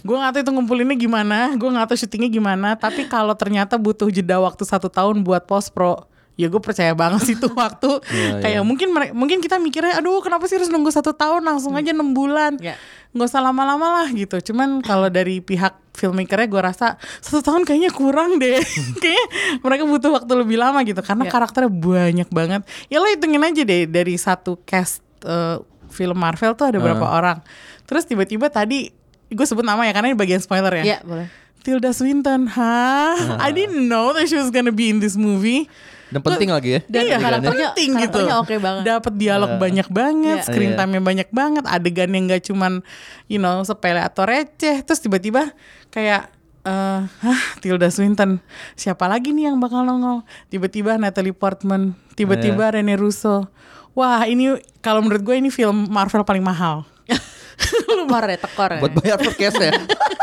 [0.04, 4.12] gue gak tahu itu ngumpulinnya gimana gue gak tahu syutingnya gimana tapi kalau ternyata butuh
[4.12, 7.86] jeda waktu satu tahun buat post pro ya gue percaya banget sih itu waktu.
[8.14, 8.66] Iya, kayak iya.
[8.66, 11.46] mungkin mungkin kita mikirnya aduh kenapa sih harus nunggu satu tahun?
[11.46, 12.58] Langsung aja enam bulan.
[12.58, 12.74] Ya.
[13.14, 14.42] nggak usah lama-lama lah gitu.
[14.50, 18.58] Cuman kalau dari pihak filmmakernya gue rasa satu tahun kayaknya kurang deh.
[19.02, 19.26] Kayaknya
[19.62, 21.30] mereka butuh waktu lebih lama gitu karena Ya.
[21.30, 22.66] karakternya banyak banget.
[22.90, 25.62] Ya lo hitungin aja deh dari satu cast eh,
[25.94, 27.38] film Marvel tuh ada berapa orang.
[27.86, 28.90] Terus tiba-tiba tadi
[29.26, 31.28] gue sebut nama ya karena ini bagian spoiler ya Ya, boleh.
[31.60, 33.40] Tilda Swinton, hah?
[33.40, 35.64] I didn't know that she was gonna be in this movie.
[36.12, 36.80] Dan penting lagi ya.
[36.84, 38.20] Dan iya, karakternya- penting gitu.
[38.20, 38.82] karakternya oke banget.
[38.84, 40.46] Dapat dialog banyak banget, Iya.
[40.46, 40.78] screen Iya.
[40.78, 42.84] time-nya banyak banget, adegan yang gak cuman
[43.26, 44.84] you know sepele atau receh.
[44.84, 45.56] Terus tiba-tiba
[45.88, 46.28] kayak
[46.64, 48.40] eh hah Tilda Swinton
[48.72, 53.52] siapa lagi nih yang bakal nongol tiba-tiba Natalie Portman tiba-tiba Rene Russo
[53.92, 54.48] wah ini
[54.80, 56.88] kalau menurut gue ini film Marvel paling mahal
[57.88, 58.80] Tekor ya, tekor ya.
[58.80, 59.72] Buat bayar podcast ya.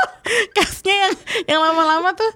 [0.56, 1.14] castnya yang
[1.48, 2.32] yang lama-lama tuh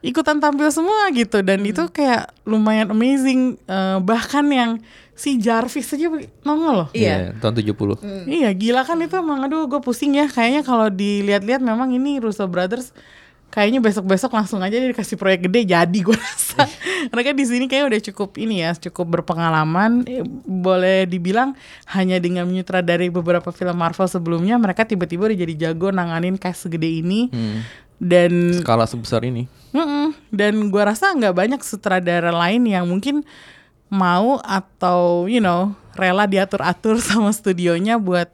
[0.00, 4.70] ikutan tampil semua gitu dan itu kayak lumayan amazing Eh, bahkan yang
[5.12, 6.08] si Jarvis aja
[6.42, 7.34] nongol loh Iya.
[7.36, 8.02] Tahun 70.
[8.26, 12.46] iya gila kan itu emang aduh gue pusing ya kayaknya kalau dilihat-lihat memang ini Russo
[12.46, 12.90] Brothers
[13.52, 16.64] kayaknya besok-besok langsung aja dia dikasih proyek gede jadi gue rasa.
[17.12, 20.08] Mereka di sini kayak udah cukup ini ya cukup berpengalaman.
[20.08, 21.52] Eh, boleh dibilang
[21.92, 26.88] hanya dengan menyutradari beberapa film Marvel sebelumnya mereka tiba-tiba udah jadi jago nanganin cast segede
[26.88, 27.28] ini.
[28.02, 29.46] Dan Skala sebesar ini.
[29.76, 30.16] Mm-mm.
[30.32, 33.22] Dan gua rasa nggak banyak sutradara lain yang mungkin
[33.92, 38.32] mau atau you know rela diatur-atur sama studionya buat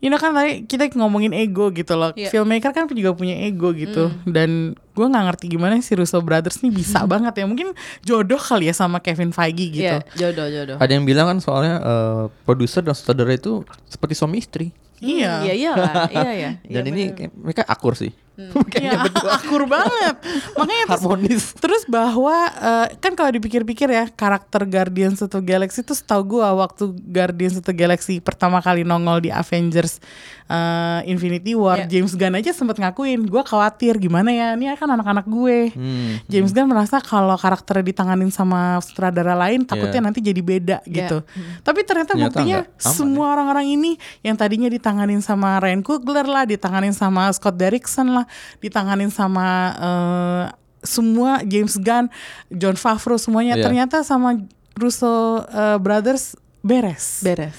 [0.00, 2.10] you know kan tadi kita ngomongin ego gitu loh.
[2.12, 2.28] Iya.
[2.28, 6.72] Filmmaker kan juga punya ego gitu dan gua nggak ngerti gimana si Russo Brothers nih
[6.72, 7.44] bisa banget ya.
[7.44, 9.96] Mungkin jodoh kali ya sama Kevin Feige gitu.
[10.00, 10.76] Iya, jodoh jodoh.
[10.76, 14.72] Ada yang bilang kan soalnya eh, produser dan sutradara itu seperti suami istri.
[15.00, 15.40] Iya.
[15.46, 16.50] Iya iya lah, iya ya.
[16.62, 18.12] Dan ini kayak- mereka akur sih.
[18.80, 20.16] Iya, akur banget.
[20.56, 21.44] Makanya terus, Harmonis.
[21.60, 26.56] terus bahwa eh, kan kalau dipikir-pikir ya karakter Guardians of the Galaxy itu setahu gua
[26.56, 30.00] waktu Guardians of the Galaxy pertama kali nongol di Avengers
[30.48, 32.00] eh, Infinity War, Iya.
[32.00, 35.70] James Gunn aja sempat ngakuin, gua khawatir gimana ya, ini kan anak-anak gue.
[35.76, 36.18] Hmm.
[36.26, 40.06] James Gunn merasa kalau karakternya ditanganin sama sutradara lain takutnya Iya.
[40.08, 41.20] nanti jadi beda gitu.
[41.60, 43.92] Tapi ternyata, Ternyata buktinya semua orang-orang ini
[44.24, 48.24] yang tadinya ditanganin sama Ryan Coogler lah, ditanganin sama Scott Derrickson lah,
[48.58, 50.44] ditanganin sama eh,
[50.80, 52.08] semua James Gunn,
[52.48, 53.64] John Favreau semuanya Iya.
[53.68, 54.40] ternyata sama
[54.74, 57.20] Russo eh, Brothers beres.
[57.20, 57.56] Beres.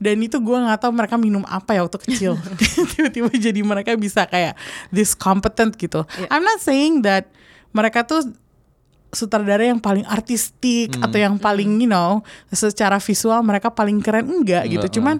[0.00, 2.32] Dan itu gue nggak tahu mereka minum apa ya waktu kecil.
[2.96, 4.56] Tiba-tiba jadi mereka bisa kayak
[4.88, 6.06] this competent gitu.
[6.16, 6.28] Iya.
[6.30, 7.28] I'm not saying that
[7.70, 8.24] mereka tuh
[9.10, 14.70] sutradara yang paling artistik atau yang paling you know secara visual mereka paling keren enggak
[14.70, 14.86] gitu.
[14.86, 15.16] Enggak, Cuman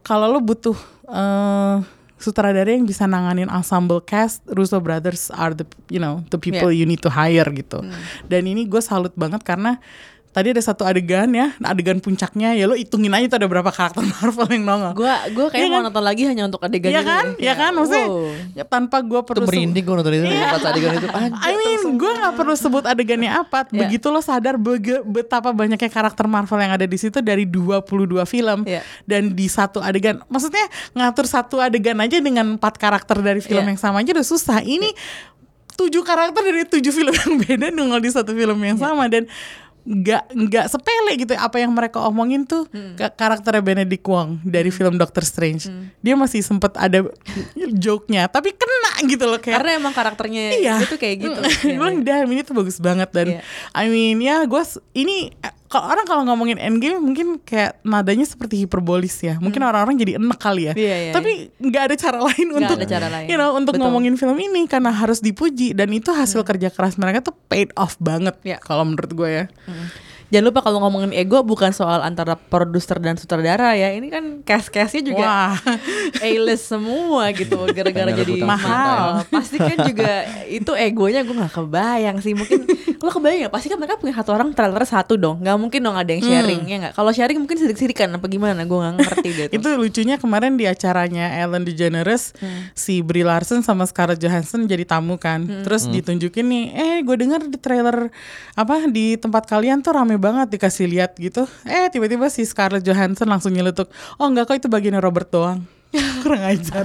[0.00, 0.78] kalau lo butuh
[1.10, 1.76] eh,
[2.22, 6.86] sutradara yang bisa nanganin ensemble cast, Russo Brothers are the you know the people you
[6.86, 7.82] need to hire gitu.
[8.30, 9.82] Dan ini gue salut banget karena
[10.32, 14.00] tadi ada satu adegan ya, adegan puncaknya ya lo hitungin aja tuh ada berapa karakter
[14.00, 14.92] Marvel yang nongol.
[14.96, 15.84] Gua gua kayak Iya mau kan?
[15.92, 17.08] nonton lagi hanya untuk adegan Iya ini.
[17.08, 17.24] kan?
[17.36, 17.70] Iya kan?
[17.72, 18.56] Maksudnya wow.
[18.56, 21.08] ya, tanpa gue perlu merinding gue nonton itu pas adegan itu.
[21.08, 21.36] Anjir.
[21.38, 23.68] I mean, gue nggak perlu sebut adegannya apa.
[23.68, 23.84] Iya.
[23.84, 27.84] Begitu lo sadar bege- betapa banyaknya karakter Marvel yang ada di situ dari 22
[28.24, 28.80] film Iya.
[29.04, 30.24] dan di satu adegan.
[30.26, 33.68] Maksudnya ngatur satu adegan aja dengan empat karakter dari film Iya.
[33.68, 34.58] yang sama aja udah susah.
[34.58, 34.90] Ini
[35.72, 38.84] tujuh karakter dari tujuh film yang beda nongol di satu film yang Iya.
[38.86, 39.24] sama dan
[39.82, 42.94] nggak nggak sepele gitu apa yang mereka omongin tuh Hmm.
[42.94, 45.66] ke karakternya Benedict Wong dari film Doctor Strange
[45.98, 47.02] dia masih sempet ada
[47.72, 48.70] joke-nya tapi kena
[49.04, 50.74] gitu loh kayak Karena emang karakternya Iya.
[50.80, 51.38] itu kayak gitu.
[51.64, 53.40] Gue bilang damn ini tuh bagus banget dan Iya.
[53.72, 54.62] I mean ya gue
[54.94, 55.34] ini
[55.72, 59.40] kalau orang kalau ngomongin endgame mungkin kayak nadanya seperti hiperbolis ya.
[59.40, 60.72] Mungkin orang-orang jadi enek kali ya.
[60.72, 60.84] Hmm.
[60.84, 63.26] Iya, iya, Tapi nggak ada cara lain Nggak untuk ada cara lain.
[63.26, 63.88] you know untuk Betul.
[63.88, 67.96] ngomongin film ini karena harus dipuji dan itu hasil kerja keras mereka tuh paid off
[67.98, 68.60] banget Iya.
[68.60, 69.44] kalau menurut gue ya.
[70.32, 73.92] Jangan lupa kalau ngomongin ego bukan soal antara produser dan sutradara ya.
[73.92, 75.56] Ini kan cast-castnya juga Wah.
[76.24, 79.28] A-list semua gitu gara-gara jadi mahal.
[79.28, 82.32] Pasti kan juga itu egonya gue nggak kebayang sih.
[82.32, 82.64] Mungkin
[82.96, 85.44] lo kebayang ya pasti kan mereka punya satu orang trailer satu dong.
[85.44, 86.94] Nggak mungkin dong ada yang sharing ya nggak.
[86.96, 88.64] Kalau sharing mungkin sirik-sirikan apa gimana?
[88.64, 89.46] Gue nggak ngerti deh.
[89.60, 92.32] itu lucunya kemarin di acaranya Ellen DeGeneres
[92.72, 97.52] si Brie Larson sama Scarlett Johansson jadi tamu kan terus ditunjukin nih eh gue denger
[97.52, 98.08] di trailer
[98.56, 101.50] apa di tempat kalian tuh rame banget dikasih lihat gitu.
[101.66, 103.90] Eh tiba-tiba si Scarlett Johansson langsung nyeletuk
[104.22, 105.66] oh enggak kok itu bagiannya Robert doang
[106.22, 106.84] kurang ajar.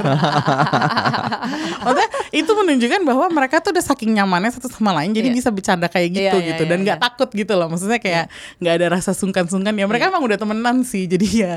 [1.81, 5.35] Maksudnya itu menunjukkan bahwa mereka tuh udah saking nyamannya satu sama lain jadi Iya.
[5.35, 6.63] bisa bercanda kayak gitu Iya, iya, gitu.
[6.65, 7.05] Dan iya, nggak iya.
[7.07, 7.67] takut gitu loh.
[7.67, 8.25] Maksudnya kayak
[8.59, 9.73] nggak ada rasa sungkan-sungkan.
[9.73, 11.53] Ya mereka emang udah temenan sih jadi ya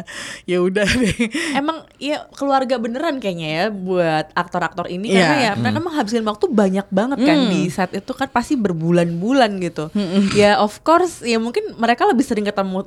[0.47, 1.17] ya udah deh.
[1.55, 5.11] Emang ya keluarga beneran kayaknya ya buat aktor-aktor ini.
[5.11, 5.21] Iya.
[5.21, 7.39] karena ya mereka menghabiskan waktu banyak banget kan.
[7.51, 9.91] Di set itu kan pasti berbulan-bulan gitu.
[10.33, 12.87] Ya of course ya mungkin mereka lebih sering ketemu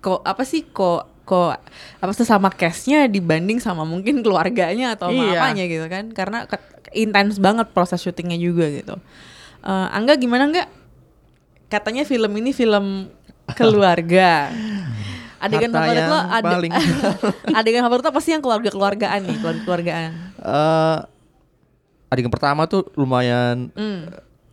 [0.00, 1.62] kok apa sih kok kok
[1.96, 5.38] apa sesama castnya dibanding sama mungkin keluarganya atau Iya.
[5.38, 6.42] apanya gitu kan karena
[6.90, 8.98] intens banget proses syutingnya juga gitu.
[9.62, 10.68] Eh, Angga gimana nggak?
[11.68, 13.06] Katanya film ini film
[13.58, 14.50] keluarga.
[15.38, 16.72] Adegan favorit lo ada paling.
[17.58, 20.10] adegan favorit lo apa sih yang keluarga-keluargaan nih, keluarga-keluargaan.
[20.36, 20.98] Eh,
[22.08, 24.10] adegan pertama tuh lumayan Hmm.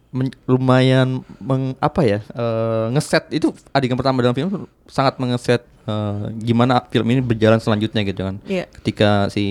[0.08, 4.50] men- lumayan meng, apa ya eh, ngeset itu adegan pertama dalam film
[4.86, 8.68] sangat mengeset eh, gimana film ini berjalan selanjutnya gitu kan Iya.
[8.74, 9.46] ketika si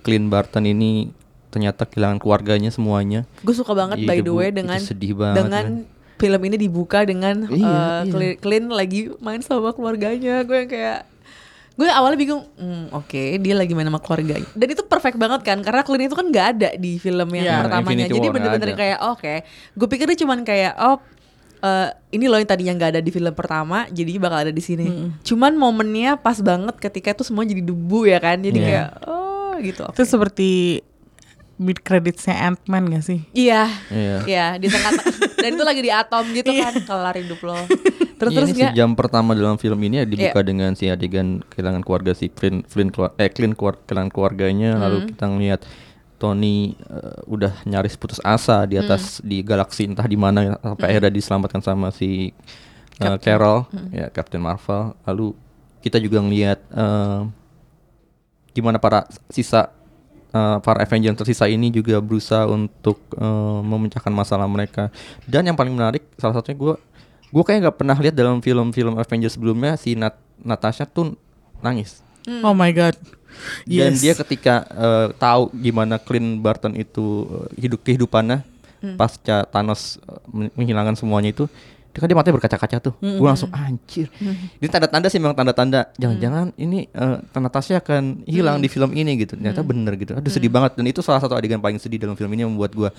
[0.00, 1.10] Clint Barton ini
[1.48, 5.66] ternyata kehilangan keluarganya semuanya Gue suka banget Iya, by the way dengan sedih banget, dengan
[6.14, 8.12] film ini dibuka dengan Iya, eh, iya.
[8.12, 10.44] Cli- Clint lagi main sama keluarganya.
[10.44, 10.98] Gue yang kayak
[11.72, 14.44] gue awalnya bingung, hmm, oke dia lagi main sama keluarganya.
[14.52, 17.56] Dan itu perfect banget kan karena Clint itu kan nggak ada di film yang Iya,
[17.64, 18.04] pertamanya.
[18.04, 19.34] Infinity Jadi bener-bener kayak oke.
[19.74, 21.00] Gue pikir dia cuman kayak oh
[21.60, 24.86] eh, ini loh yang tadinya nggak ada di film pertama, jadi bakal ada di sini.
[25.20, 28.66] Cuman momennya pas banget ketika itu semua jadi debu ya kan, jadi Iya.
[28.66, 29.84] kayak oh gitu.
[29.86, 30.50] Itu seperti
[31.56, 33.20] mid creditsnya Ant-Man gak sih?
[33.30, 33.68] Iya.
[33.92, 34.16] Iya.
[34.24, 34.92] Iya, di tengah
[35.36, 37.56] dan itu lagi di atom gitu kan, kelar hidup lo.
[38.20, 40.44] Terus Iya, terus si jam pertama dalam film ini ya dibuka Iya.
[40.44, 44.82] dengan si adegan kehilangan keluarga si Flynn, Flynn keluar, eh Clint keluar, kehilangan keluarganya Hmm.
[44.84, 45.60] lalu kita ngeliat
[46.20, 51.08] Tony eh, udah nyaris putus asa di atas di galaksi entah di mana sampai akhirnya
[51.08, 52.36] diselamatkan sama si
[53.00, 54.92] eh, Carol ya Captain Marvel.
[55.08, 55.32] Lalu
[55.80, 57.20] kita juga ngelihat eh,
[58.52, 59.72] gimana para sisa
[60.36, 64.92] eh, para Avengers yang tersisa ini juga berusaha untuk eh, memecahkan masalah mereka.
[65.24, 66.74] Dan yang paling menarik salah satunya gue
[67.30, 71.16] gue kayak nggak pernah lihat dalam film-film Avengers sebelumnya si Nat Natasha tuh
[71.64, 72.04] nangis.
[72.44, 73.19] Oh my god.
[73.64, 74.00] Dan Yes.
[74.00, 78.42] dia ketika eh, tahu gimana Clint Barton itu eh, hidup kehidupannya
[78.94, 81.44] pasca Thanos eh, men- menghilangkan semuanya itu
[81.90, 82.94] dia kan dia matanya berkaca-kaca tuh.
[83.02, 84.06] Gue langsung anjir.
[84.62, 85.90] Ini tanda-tanda sih memang tanda-tanda.
[85.98, 89.34] Jangan-jangan ini eh, Natasha akan hilang di film ini gitu.
[89.34, 90.14] Ternyata bener gitu.
[90.14, 90.78] Aduh sedih banget.
[90.78, 92.90] Dan itu salah satu adegan paling sedih dalam film ini yang membuat gue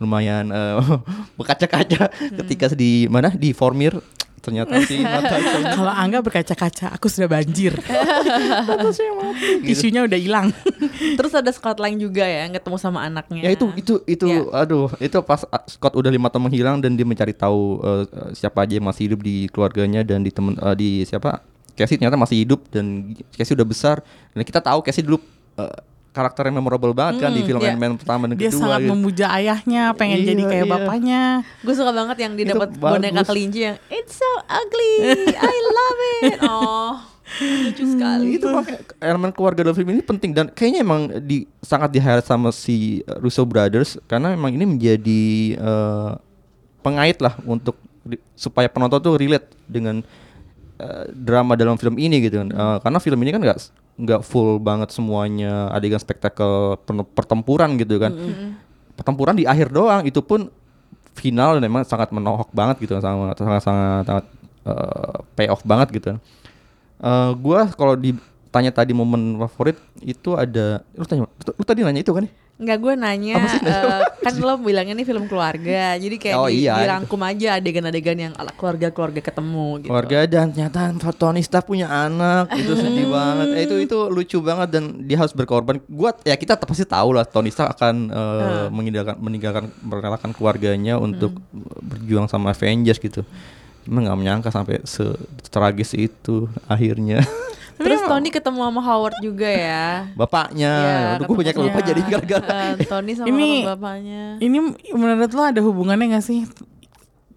[0.00, 0.80] lumayan eh,
[1.36, 2.08] berkaca-kaca
[2.40, 4.00] ketika di mana di Formir
[4.38, 7.74] ternyata si Natasha Kalau Angga berkaca-kaca, aku sudah banjir.
[9.66, 10.48] Tisunya udah hilang.
[11.18, 13.42] Terus ada Scott Lang juga ya yang ketemu sama anaknya.
[13.44, 14.44] Ya itu itu itu Ya.
[14.52, 18.66] aduh itu pas Scott udah lima tahun menghilang dan dia mencari tahu uh, uh, siapa
[18.66, 21.40] aja yang masih hidup di keluarganya dan di temen uh, di siapa
[21.72, 23.96] Casey ternyata masih hidup dan Casey udah besar
[24.36, 25.16] dan kita tahu Casey dulu
[25.56, 25.72] uh,
[26.10, 27.72] karakter yang memorable banget kan di film iya.
[27.72, 28.90] Ant-Man pertama dan Dia kedua sangat gitu.
[28.90, 30.72] memuja ayahnya, pengen Iya, jadi kayak iya.
[30.72, 31.22] bapaknya.
[31.60, 34.94] Gue suka banget yang dia dapat boneka kelinci yang It's so ugly,
[35.36, 36.38] I love it.
[36.48, 36.96] Oh,
[37.38, 38.40] lucu sekali.
[38.40, 42.24] itu makanya elemen keluarga dalam film ini penting dan kayaknya emang di sangat di highlight
[42.24, 45.22] sama si Russo Brothers karena memang ini menjadi
[45.60, 46.16] uh,
[46.80, 50.00] pengait lah untuk di- supaya penonton tuh relate dengan
[50.80, 53.60] uh, drama dalam film ini gitu kan Uh, karena film ini kan nggak
[53.98, 56.78] nggak full banget semuanya adegan spektakel
[57.12, 58.14] pertempuran gitu kan.
[58.94, 60.50] Pertempuran di akhir doang itu pun
[61.18, 64.24] final dan memang sangat menohok banget gitu sangat sangat sangat, sangat
[64.62, 66.14] uh, pay off banget gitu.
[67.02, 67.98] Eh gua kalau
[68.48, 72.32] ditanya tadi momen favorit itu ada lu tanya lu, tadi nanya itu kan ya?
[72.58, 75.94] Enggak gue nanya eh, kan lo bilangnya nih film keluarga.
[75.94, 76.74] Jadi kayak Oh, di- iya.
[76.74, 79.86] dirangkum aja adegan-adegan yang ala keluarga-keluarga ketemu gitu.
[79.86, 84.74] keluarga dan ternyata Tony Stark punya anak itu sedih banget eh, itu itu lucu banget
[84.74, 89.14] dan dia harus berkorban gua ya kita pasti tahu lah Tony Stark akan eh, meninggalkan
[89.20, 91.38] meninggalkan merelakan keluarganya untuk
[91.78, 93.22] berjuang sama Avengers gitu
[93.86, 97.22] Emang nggak menyangka sampai setragis itu akhirnya
[97.78, 100.10] Terus Tony ketemu sama Howard juga ya.
[100.12, 100.72] bapaknya
[101.14, 104.22] Aduh, gue banyak lupa jadi gara-gara eh, Tony sama Ini- bapaknya.
[104.38, 104.58] Ini
[104.90, 106.42] menurut lo ada hubungannya gak sih?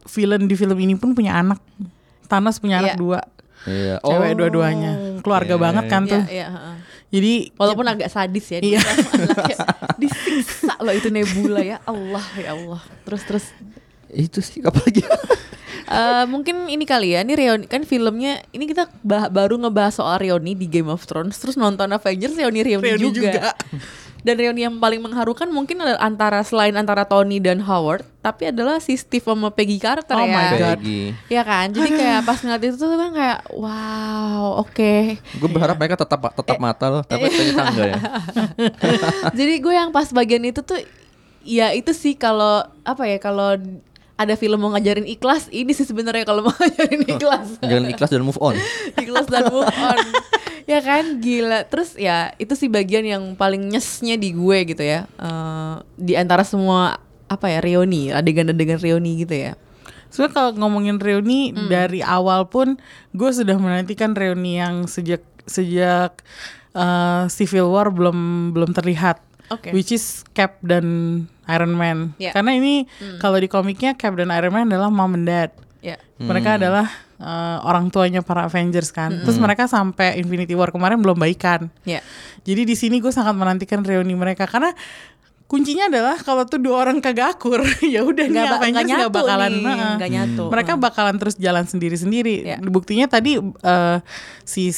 [0.08, 1.62] Villain di film ini pun punya anak.
[2.26, 3.00] Thanos punya anak Iya.
[3.00, 3.20] dua.
[3.64, 3.96] Iya.
[4.02, 4.92] Cewek dua-duanya.
[5.22, 5.62] Keluarga oke.
[5.62, 6.24] banget kan tuh.
[6.24, 6.76] Iya, iya, heeh.
[7.12, 8.80] Jadi Walaupun agak sadis ya Iya.
[8.80, 9.58] dia anaknya.
[9.96, 13.46] Disiksa loh itu Nebula ya Allah ya Allah Terus terus
[14.10, 15.04] itu sih apalagi
[15.84, 20.18] eh, Mungkin ini kali ya Ini reuni Kan filmnya Ini kita bah- baru ngebahas soal
[20.18, 23.32] reuni di Game of Thrones Terus nonton Avengers reuni-reuni Reuni juga.
[23.32, 23.52] juga.
[24.22, 28.78] Dan reuni yang paling mengharukan mungkin adalah antara selain antara Tony dan Howard, tapi adalah
[28.78, 30.30] si Steve sama Peggy Carter Oh ya.
[30.30, 30.78] my God.
[30.78, 31.02] Peggy.
[31.26, 34.94] Ya kan, jadi kayak pas ngeliat itu tuh kan kayak wow, oke.
[35.18, 37.98] Gue berharap mereka tetap tetap mata loh, tapi ternyata enggak ya.
[39.42, 40.78] Jadi gue yang pas bagian itu tuh
[41.42, 43.58] ya itu sih kalau apa ya kalau
[44.16, 45.48] ada film mau ngajarin ikhlas?
[45.48, 47.60] Ini sih sebenarnya kalau mau ngajarin ikhlas.
[47.60, 48.56] Jangan ikhlas dan move on.
[49.02, 50.00] ikhlas dan move on.
[50.70, 51.20] Ya kan?
[51.20, 51.66] Gila.
[51.68, 55.10] Terus ya itu sih bagian yang paling nyesnya di gue gitu ya.
[55.18, 59.58] Eh, di antara semua apa ya reuni adegan-adegan reuni gitu ya.
[60.14, 61.66] Sebenarnya kalau ngomongin reuni Hmm.
[61.68, 62.78] dari awal pun
[63.12, 66.22] gue sudah menantikan reuni yang sejak sejak
[66.78, 69.18] uh, Civil War belum belum terlihat.
[69.52, 69.70] Oke.
[69.72, 70.86] Which is Cap dan
[71.46, 72.16] Iron Man.
[72.16, 72.32] Ya.
[72.32, 72.88] Karena ini
[73.20, 75.52] kalau di komiknya Cap dan Iron Man adalah mom and dad.
[75.82, 76.88] ya Mereka adalah
[77.18, 79.22] uh, orang tuanya para Avengers kan.
[79.22, 81.68] Terus mereka sampai Infinity War kemarin belum baikan.
[81.84, 82.00] ya
[82.42, 84.72] Jadi di sini gue sangat menantikan reuni mereka karena
[85.46, 89.12] kuncinya adalah kalau tuh dua orang kagak akur ya udah nih nggak ba- Avengers nggak
[89.12, 89.94] bakalan nih, heeh.
[90.00, 92.36] nggak nyatu mereka bakalan terus jalan sendiri-sendiri.
[92.48, 92.58] Ya.
[92.64, 93.98] Buktinya tadi eh,
[94.48, 94.72] si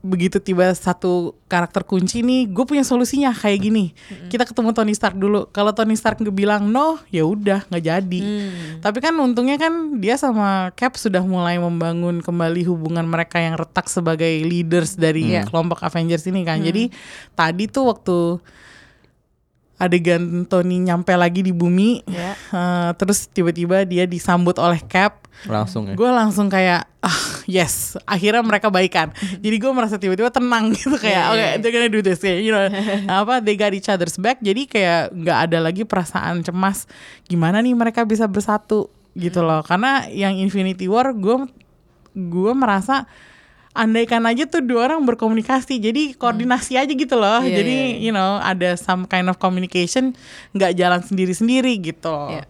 [0.00, 3.92] begitu tiba satu karakter kunci nih, gue punya solusinya kayak gini.
[4.32, 5.44] Kita ketemu Tony Stark dulu.
[5.52, 8.20] Kalau Tony Stark nggak bilang no, ya udah nggak jadi.
[8.20, 8.80] Hmm.
[8.80, 13.92] Tapi kan untungnya kan dia sama Cap sudah mulai membangun kembali hubungan mereka yang retak
[13.92, 15.44] sebagai leaders dari Iya.
[15.44, 16.64] kelompok Avengers ini kan.
[16.64, 16.88] Jadi
[17.36, 18.18] tadi tuh waktu
[19.80, 22.36] adegan Tony nyampe lagi di bumi, Ya.
[22.36, 25.24] eh, terus tiba-tiba dia disambut oleh Cap.
[25.48, 25.96] Langsung ya.
[25.96, 29.08] Gue langsung kayak ah yes, akhirnya mereka baikan.
[29.42, 31.50] Jadi gue merasa tiba-tiba tenang gitu kayak Iya, oke iya.
[31.56, 32.68] they're gonna do this kayak you know
[33.24, 34.36] apa they got each other's back.
[34.38, 36.84] Jadi kayak nggak ada lagi perasaan cemas
[37.24, 39.64] gimana nih mereka bisa bersatu gitu loh.
[39.64, 41.48] Karena yang Infinity War gue
[42.12, 43.08] gue merasa
[43.70, 48.02] andaikan aja tuh dua orang berkomunikasi jadi koordinasi aja gitu loh Iya, jadi iya, iya.
[48.02, 50.10] you know ada some kind of communication
[50.54, 52.44] nggak jalan sendiri sendiri gitu Iya.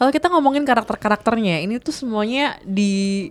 [0.00, 3.28] Kalau kita ngomongin karakter-karakternya, ini tuh semuanya di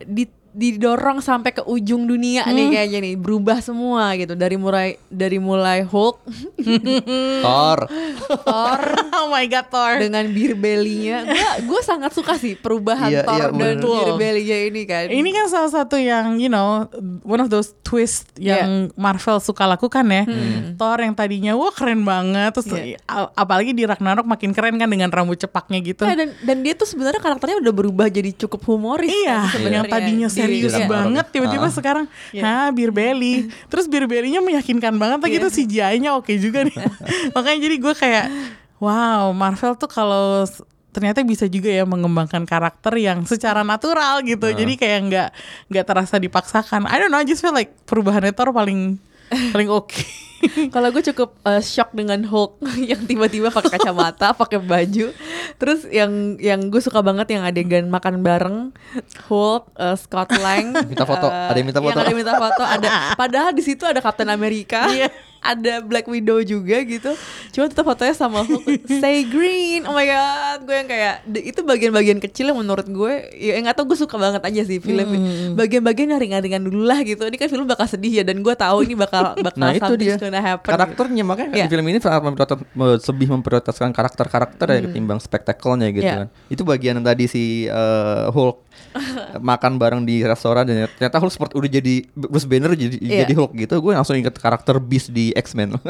[0.00, 0.24] di
[0.56, 2.50] didorong sampai ke ujung dunia Hmm.
[2.50, 3.14] nih kayaknya nih.
[3.14, 4.32] Berubah semua gitu.
[4.32, 6.16] Dari mulai dari mulai Hulk.
[7.44, 7.78] Thor.
[8.42, 8.80] Thor.
[9.16, 9.96] Oh my god Thor.
[9.98, 13.82] Dengan beer belly-nya gue gue sangat suka sih perubahan Iya, Thor iya, dan bener.
[13.82, 15.04] beer belly-nya ini kan.
[15.08, 16.84] Ini kan salah satu yang you know
[17.22, 20.24] one of those twist yang Marvel suka lakukan ya.
[20.74, 22.52] Thor yang tadinya wah keren banget.
[22.54, 22.98] Terus Iya.
[23.04, 26.04] a- apalagi di Ragnarok makin keren kan dengan rambut cepaknya gitu.
[26.04, 29.76] Ya, dan dan dia tuh sebenarnya karakternya udah berubah jadi cukup humoris Iya, kan sebenarnya.
[29.76, 30.86] yang tadinya di- serius iya.
[30.86, 31.74] banget tiba-tiba Ah.
[31.74, 32.06] sekarang
[32.38, 33.50] ha beer belly.
[33.66, 35.44] Terus beer belly-nya meyakinkan banget lagi Iya.
[35.44, 36.76] tuh CGI-nya oke juga nih.
[37.34, 38.26] Makanya jadi gue kayak
[38.78, 40.44] wow, Marvel tuh kalau
[40.92, 44.48] ternyata bisa juga ya mengembangkan karakter yang secara natural gitu.
[44.48, 45.28] Jadi kayak nggak
[45.68, 46.88] nggak terasa dipaksakan.
[46.88, 48.96] I don't know, I just feel like perubahannya Thor paling
[49.52, 49.92] paling oke.
[50.74, 52.60] Kalau gue cukup uh, shock dengan Hulk
[52.90, 55.12] yang tiba-tiba pakai kacamata, pakai baju.
[55.56, 58.72] Terus yang yang gue suka banget yang adegan makan bareng
[59.28, 60.76] Hulk, uh, Scott Lang.
[60.90, 61.92] Minta foto, uh, ada yang minta foto.
[61.92, 62.62] Yang ada yang minta foto.
[62.62, 64.88] Ada padahal di situ ada Captain America.
[64.90, 65.08] Iya.
[65.46, 67.14] ada Black Widow juga gitu.
[67.54, 68.66] Cuma tetap fotonya sama Hulk.
[68.98, 69.86] Stay green.
[69.86, 73.86] Oh my god, gue yang kayak itu bagian-bagian kecil yang menurut gue ya nggak tau
[73.86, 75.06] gue suka banget aja sih film.
[75.06, 75.54] Hmm.
[75.54, 77.22] Bagian-bagian yang ringan-ringan dulu lah gitu.
[77.22, 80.18] Ini kan film bakal sedih ya dan gue tahu ini bakal bakal Nah itu dia
[80.26, 80.68] gonna happen.
[80.68, 81.64] karakternya makanya Iya.
[81.64, 86.16] di film ini sangat memprioritas, me- lebih memprioritaskan karakter-karakter ya ketimbang spektakelnya gitu Iya.
[86.16, 86.28] kan.
[86.46, 88.56] Itu bagian yang tadi si eh, Hulk
[89.40, 93.22] makan bareng di restoran dan ternyata Hulk seperti udah jadi Bruce Banner jadi Iya.
[93.22, 93.74] jadi Hulk gitu.
[93.78, 95.76] Gue langsung inget karakter Beast di X-Men.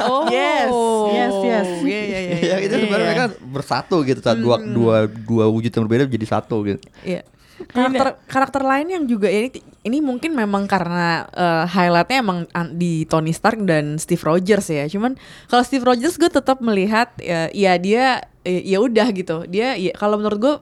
[0.00, 0.70] Oh, Yes,
[1.10, 1.68] yes, yes.
[1.82, 2.36] Iya, iya, iya.
[2.38, 2.80] ya itu iya.
[2.80, 6.80] sebenarnya mereka bersatu gitu saat dua dua dua wujud yang berbeda jadi satu gitu.
[7.02, 7.22] Iya.
[7.68, 12.74] Karakter karakter lain yang juga ya ini ini mungkin memang karena eh, highlightnya emang an-
[12.74, 14.86] di Tony Stark dan Steve Rogers ya.
[14.86, 15.14] Cuman
[15.46, 19.46] kalau Steve Rogers gue tetap melihat ya, ya dia eh, ya udah gitu.
[19.46, 20.54] Dia ya kalau menurut gue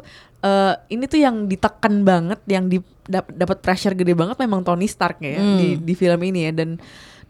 [0.44, 4.88] eh, ini tuh yang ditekan banget, yang di dap- dapat pressure gede banget memang Tony
[4.88, 6.52] Stark ya di di film ini ya.
[6.52, 6.80] Dan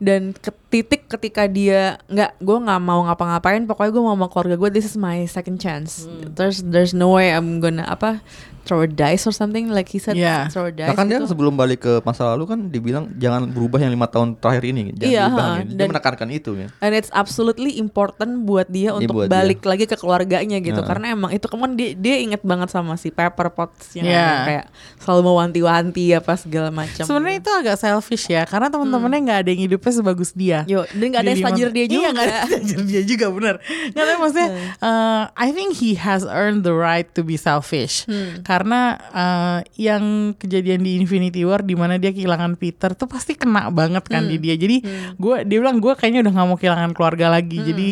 [0.01, 4.57] dan ke titik ketika dia nggak gue nggak mau ngapa-ngapain pokoknya gue mau sama keluarga
[4.57, 6.09] gue this is my second chance.
[6.33, 8.25] There's there's no way I'm gonna apa
[8.71, 10.47] throw a dice or something like he said Yeah.
[10.47, 11.27] throw a dice Bahkan dia gitu.
[11.27, 15.03] sebelum balik ke masa lalu kan dibilang jangan berubah yang lima tahun terakhir ini, jangan
[15.03, 15.67] Iya, diubah ha, gitu.
[15.67, 16.67] Dia dan- menekankan itu ya.
[16.79, 19.35] And it's absolutely important buat dia untuk buat dia.
[19.35, 20.87] balik lagi ke keluarganya gitu Heeh.
[20.87, 24.39] karena emang itu kan dia dia inget banget sama si Pepper Potts yang Yeah.
[24.45, 24.65] kayak
[24.99, 27.03] selalu mewanti-wanti apa segala macam.
[27.03, 30.63] Sebenarnya itu agak selfish ya karena teman-temannya nggak ada yang hidupnya sebagus dia.
[30.65, 31.97] Yo, dan nggak ada yang dia juga.
[31.97, 33.55] Iya nggak ada dia juga bener.
[33.91, 34.49] Nggak tahu maksudnya.
[34.79, 38.05] uh, I think he has earned the right to be selfish.
[38.43, 43.71] Karena uh, yang kejadian di Infinity War di mana dia kehilangan Peter tuh pasti kena
[43.71, 44.59] banget kan di dia.
[44.59, 44.85] Jadi
[45.17, 47.59] gue dia bilang gue kayaknya udah nggak mau kehilangan keluarga lagi.
[47.61, 47.89] Jadi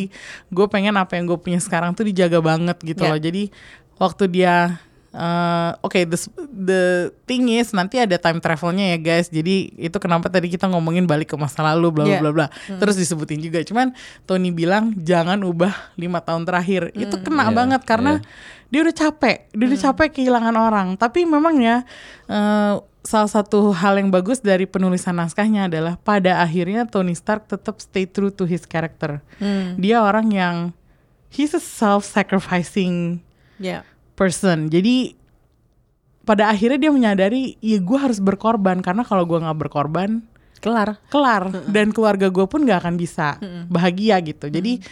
[0.49, 3.15] gue pengen apa yang gue punya sekarang tuh dijaga banget gitu Ya.
[3.15, 3.21] loh.
[3.21, 3.43] Jadi
[3.97, 4.55] waktu dia
[5.09, 6.21] Uh, Oke, the,
[6.53, 6.83] the
[7.25, 9.33] thing is nanti ada time travelnya ya guys.
[9.33, 12.21] Jadi itu kenapa tadi kita ngomongin balik ke masa lalu, bla bla Yeah.
[12.21, 12.47] bla bla.
[12.77, 13.65] Terus disebutin juga.
[13.65, 13.97] Cuman
[14.29, 16.93] Tony bilang jangan ubah lima tahun terakhir.
[16.93, 18.21] Itu kena Yeah, banget karena
[18.69, 20.89] dia udah capek, dia udah capek kehilangan orang.
[20.95, 21.83] Tapi memang ya
[22.29, 27.81] uh, salah satu hal yang bagus dari penulisan naskahnya adalah pada akhirnya Tony Stark tetap
[27.81, 29.25] stay true to his character.
[29.81, 30.57] Dia orang yang
[31.33, 33.25] he's a self-sacrificing
[33.59, 33.83] Ya.
[34.15, 34.71] person.
[34.71, 35.19] Jadi
[36.23, 40.23] pada akhirnya dia menyadari, ya gue harus berkorban karena kalau gue nggak berkorban,
[40.61, 40.99] Kelar.
[41.09, 44.47] kelar dan keluarga gue pun nggak akan bisa bahagia gitu.
[44.47, 44.83] Jadi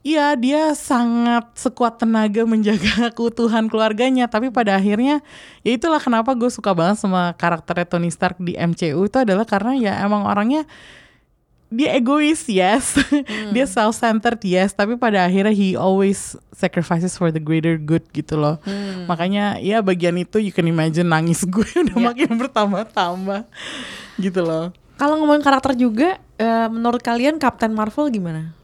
[0.00, 4.24] Iya dia sangat sekuat tenaga menjaga keutuhan keluarganya.
[4.32, 5.20] Tapi pada akhirnya
[5.60, 9.76] ya itulah kenapa gue suka banget sama karakternya Tony Stark di MCU Itu adalah karena
[9.76, 10.64] ya emang orangnya
[11.68, 12.96] dia egois yes.
[13.54, 14.72] Dia self centered yes.
[14.72, 18.56] Tapi pada akhirnya he always sacrifices for the greater good gitu loh.
[19.04, 21.68] Makanya ya bagian itu you can imagine nangis gue.
[21.84, 23.44] Udah makin bertambah-tambah
[24.16, 24.72] gitu loh.
[24.96, 28.59] Kalau ngomongin karakter juga, eh, menurut kalian Captain Marvel gimana?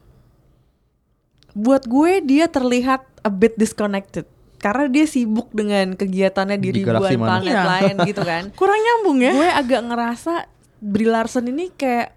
[1.56, 4.28] Buat gue dia terlihat a bit disconnected.
[4.56, 7.64] Karena dia sibuk dengan kegiatannya di, Di ribuan planet Iya.
[7.64, 8.42] lain gitu kan.
[8.52, 9.32] kurang nyambung ya.
[9.32, 10.32] Gue agak ngerasa
[10.76, 12.12] Brie Larson ini kayak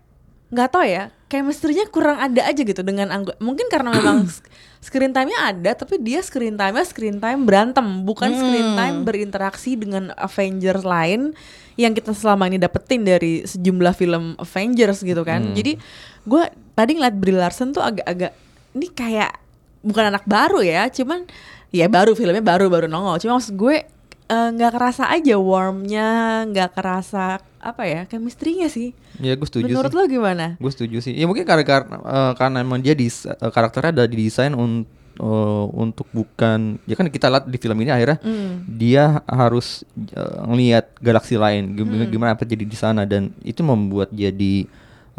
[0.50, 4.26] nggak tau ya chemistry-nya kurang ada aja gitu dengan anggota mungkin karena memang
[4.82, 10.10] screen time-nya ada tapi dia screen time-nya screen time berantem bukan screen time berinteraksi dengan
[10.18, 11.38] Avengers lain
[11.78, 15.54] yang kita selama ini dapetin dari sejumlah film Avengers gitu kan.
[15.54, 15.78] Jadi
[16.26, 18.34] gue tadi ngeliat Brie Larson tuh agak-agak
[18.72, 19.32] ini kayak
[19.80, 21.26] bukan anak baru ya cuman
[21.70, 23.86] ya baru filmnya baru baru nongol cuma maksud gue
[24.26, 26.10] eh, nggak kerasa aja warmnya,
[26.46, 28.94] nggak kerasa apa ya chemistry-nya sih.
[29.18, 29.98] Ya gue setuju Menurut sih.
[29.98, 30.46] lo gimana?
[30.56, 31.12] Gue setuju sih.
[31.12, 34.86] Ya mungkin karena karena, eh, karena emang dia dis, eh, karakternya ada didesain un,
[35.18, 38.70] eh, untuk bukan ya kan kita lihat di film ini akhirnya Hmm.
[38.70, 44.14] dia harus eh, ngelihat galaksi lain gimana, gimana apa jadi di sana dan itu membuat
[44.14, 44.70] jadi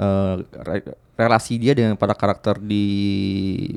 [0.00, 2.84] eh, re- relasi dia dengan para karakter di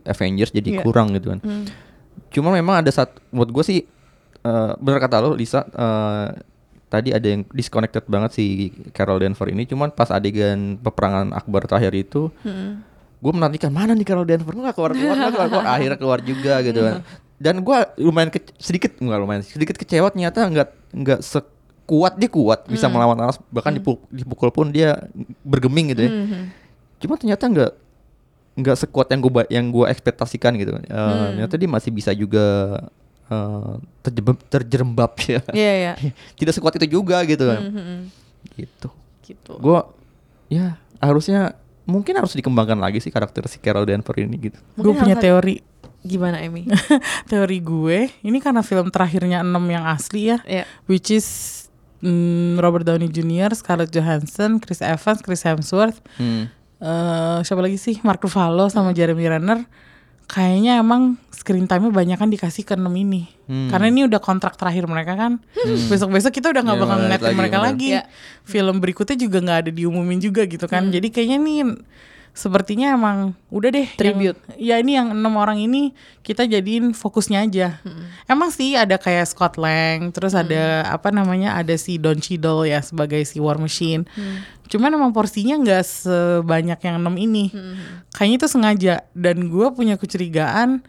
[0.03, 0.81] Avengers jadi Iya.
[0.81, 1.39] kurang gitu kan.
[1.39, 1.65] Hmm.
[2.29, 3.79] Cuma memang ada satu menurut gue sih
[4.39, 6.27] eh, benar kata lo Lisa eh,
[6.87, 8.45] tadi ada yang disconnected banget si
[8.91, 12.85] Carol Danvers ini cuman pas adegan peperangan Akbar terakhir itu Hmm.
[13.17, 15.65] gue menantikan mana nih Carol Danvers nggak keluar keluar nggak keluar, keluar.
[15.65, 16.95] akhirnya keluar juga gitu kan
[17.35, 21.19] dan gue lumayan sedikit nggak lumayan sedikit kecewa ternyata nggak nggak
[21.83, 25.03] sekuat dia kuat bisa melawan Thanos bahkan dipukul, dipukul pun dia
[25.43, 26.41] bergeming gitu ya Mhm.
[26.97, 27.71] cuma ternyata nggak
[28.55, 32.45] nggak sekuat yang gue yang gue ekspektasikan gitu kan Eh, ternyata dia masih bisa juga
[33.25, 35.93] eh, terjebab terjerembab ya Iya ya.
[36.39, 37.97] tidak sekuat itu juga gitu kan Mhm.
[38.53, 38.87] gitu
[39.23, 39.51] Gitu.
[39.55, 39.79] gue
[40.49, 45.15] ya harusnya mungkin harus dikembangkan lagi sih karakter si Carol Danvers ini gitu Gue punya
[45.15, 45.59] teori.
[45.99, 46.67] Gimana Emi?
[47.31, 50.63] teori gue, ini karena film terakhirnya 6 yang asli ya, Iya.
[50.83, 51.27] which is
[52.03, 56.51] mm, Robert Downey Jr., Scarlett Johansson, Chris Evans, Chris Hemsworth, Hmm.
[56.77, 59.63] eh siapa lagi sih Mark Ruffalo sama Jeremy Renner
[60.25, 63.67] kayaknya emang screen time-nya banyak kan dikasih ke 6 ini Hmm.
[63.67, 65.39] karena ini udah kontrak terakhir mereka kan
[65.85, 67.67] besok-besok kita udah nggak Iya, bakal ngeliat ngeliatin mereka bener.
[67.67, 68.03] lagi Iya.
[68.43, 71.59] film berikutnya juga nggak ada diumumin juga gitu kan jadi kayaknya nih
[72.33, 74.39] sepertinya emang udah deh yang- Tribute.
[74.57, 77.77] ya ini yang enam orang ini kita jadiin fokusnya aja.
[78.25, 82.81] Emang sih ada kayak Scott Lang terus ada apa namanya ada si Don Cheadle ya
[82.81, 84.09] sebagai si War Machine.
[84.65, 87.53] Cuman emang porsinya nggak sebanyak yang enam ini.
[88.11, 88.95] Kayaknya itu sengaja.
[89.13, 90.81] Dan gue punya kecurigaan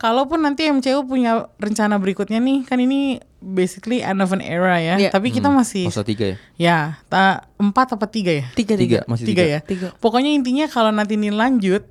[0.00, 4.96] kalaupun nanti MCU punya rencana berikutnya nih kan ini basically end of an era ya
[4.96, 5.10] Iya.
[5.10, 9.00] tapi kita masih masa tiga ya ya tak empat apa tiga ya Tiga tiga tiga.
[9.06, 9.88] masih tiga, tiga, ya Tiga.
[9.94, 11.84] pokoknya intinya kalau nanti ini lanjut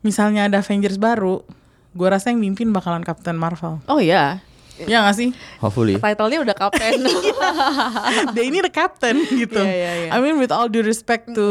[0.00, 1.46] misalnya ada Avengers baru
[1.90, 4.42] gue rasa yang mimpin bakalan Captain Marvel Oh ya.
[4.76, 7.06] Ya gak sih hopefully Title-nya udah kapten.
[8.34, 10.10] dia ini the captain gitu Iya, iya, iya.
[10.10, 11.46] I mean with all due respect to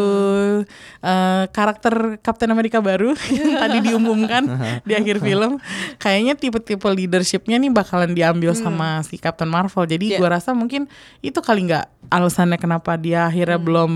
[0.99, 4.43] uh, karakter Captain America baru yang tadi diumumkan
[4.87, 5.55] di akhir film
[5.97, 10.09] kayaknya tipe-tipe leadershipnya nih bakalan diambil sama si Captain Marvel jadi Hmm.
[10.09, 10.19] Iya.
[10.19, 13.65] gua rasa mungkin itu kali nggak alasannya kenapa dia akhirnya Hmm.
[13.65, 13.91] belum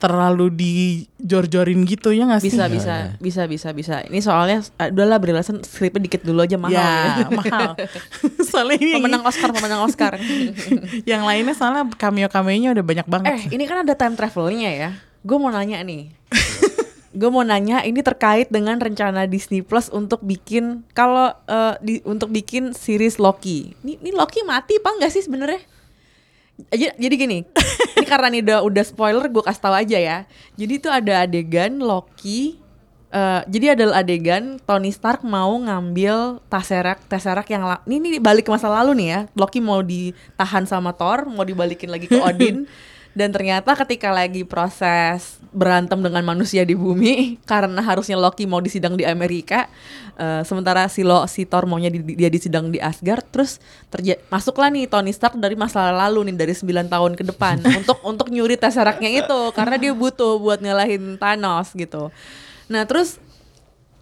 [0.00, 3.94] terlalu dijor-jorin gitu ya nggak sih bisa bisa bisa bisa bisa.
[4.08, 6.72] Ini soalnya uh, udahlah beralasan skripnya dikit dulu aja mahal.
[6.72, 6.90] ya
[7.20, 7.28] ya.
[7.44, 7.76] mahal
[8.50, 10.16] soalnya ini pemenang Oscar, pemenang Oscar.
[11.10, 14.90] yang lainnya soalnya cameo cameonya udah banyak banget eh, ini kan ada time travelnya ya.
[15.20, 16.08] Gue mau nanya nih.
[17.10, 22.32] Gue mau nanya ini terkait dengan rencana Disney Plus untuk bikin kalau eh, di untuk
[22.32, 23.76] bikin series Loki.
[23.84, 25.60] Ini, ini Loki mati apa enggak sih sebenarnya?
[26.68, 27.38] Jadi, jadi gini,
[27.96, 30.18] ini karena ini udah udah spoiler gue kasih tahu aja ya.
[30.60, 32.60] Jadi itu ada adegan Loki
[33.10, 38.50] eh, jadi ada adegan Tony Stark mau ngambil Tesseract Tesseract yang ini, ini balik ke
[38.52, 39.20] masa lalu nih ya.
[39.34, 42.68] Loki mau ditahan sama Thor, mau dibalikin lagi ke Odin.
[43.10, 48.94] Dan ternyata ketika lagi proses berantem dengan manusia di bumi karena harusnya Loki mau disidang
[48.94, 49.66] di Amerika,
[50.14, 53.58] eh, sementara si Lo, si Thor maunya di- dia disidang di Asgard, terus
[53.90, 57.98] terja- masuklah nih Tony Stark dari masa lalu nih dari 9 tahun ke depan untuk
[58.06, 62.14] untuk nyuri Tesseractnya itu karena dia butuh buat ngalahin Thanos gitu.
[62.70, 63.18] Nah terus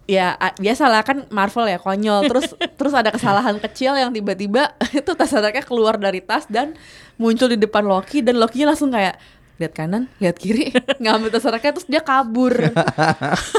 [0.09, 2.25] ya biasalah kan Marvel ya konyol.
[2.25, 6.73] Terus terus ada kesalahan kecil yang tiba-tiba itu Tesseractnya keluar dari tas dan
[7.21, 9.21] muncul di depan Loki dan Loki-nya langsung kayak
[9.61, 10.73] lihat kanan lihat kiri.
[11.03, 12.73] Ngambil Tesseractnya terus dia kabur.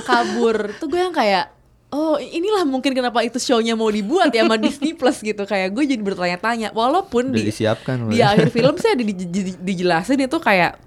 [0.03, 0.75] Kabur.
[0.83, 1.55] Tuh gue yang kayak
[1.91, 5.47] oh inilah mungkin kenapa itu show-nya mau dibuat ya sama Disney Plus gitu.
[5.47, 6.75] Kayak gue jadi bertanya-tanya.
[6.75, 10.83] Walaupun udah di disiapkan di akhir film sih ada di, di- dijelasin itu kayak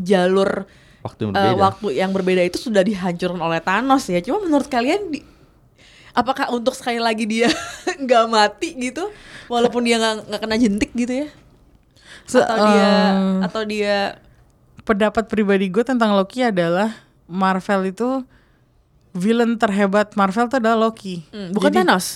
[0.00, 0.64] jalur
[1.04, 4.18] waktu yang eh, berbeda waktu yang berbeda itu sudah dihancurkan oleh Thanos ya.
[4.18, 5.20] Cuma menurut kalian di,
[6.10, 7.52] apakah untuk sekali lagi dia
[8.02, 9.12] nggak mati gitu,
[9.46, 11.28] walaupun dia nggak kena jentik gitu ya?
[12.24, 13.12] Se- atau dia eh,
[13.44, 13.96] atau dia
[14.82, 16.92] pendapat pribadi gue tentang Loki adalah
[17.24, 18.24] Marvel itu
[19.12, 21.20] villain terhebat Marvel itu adalah Loki.
[21.28, 22.06] hmm, bukan Jadi- Thanos.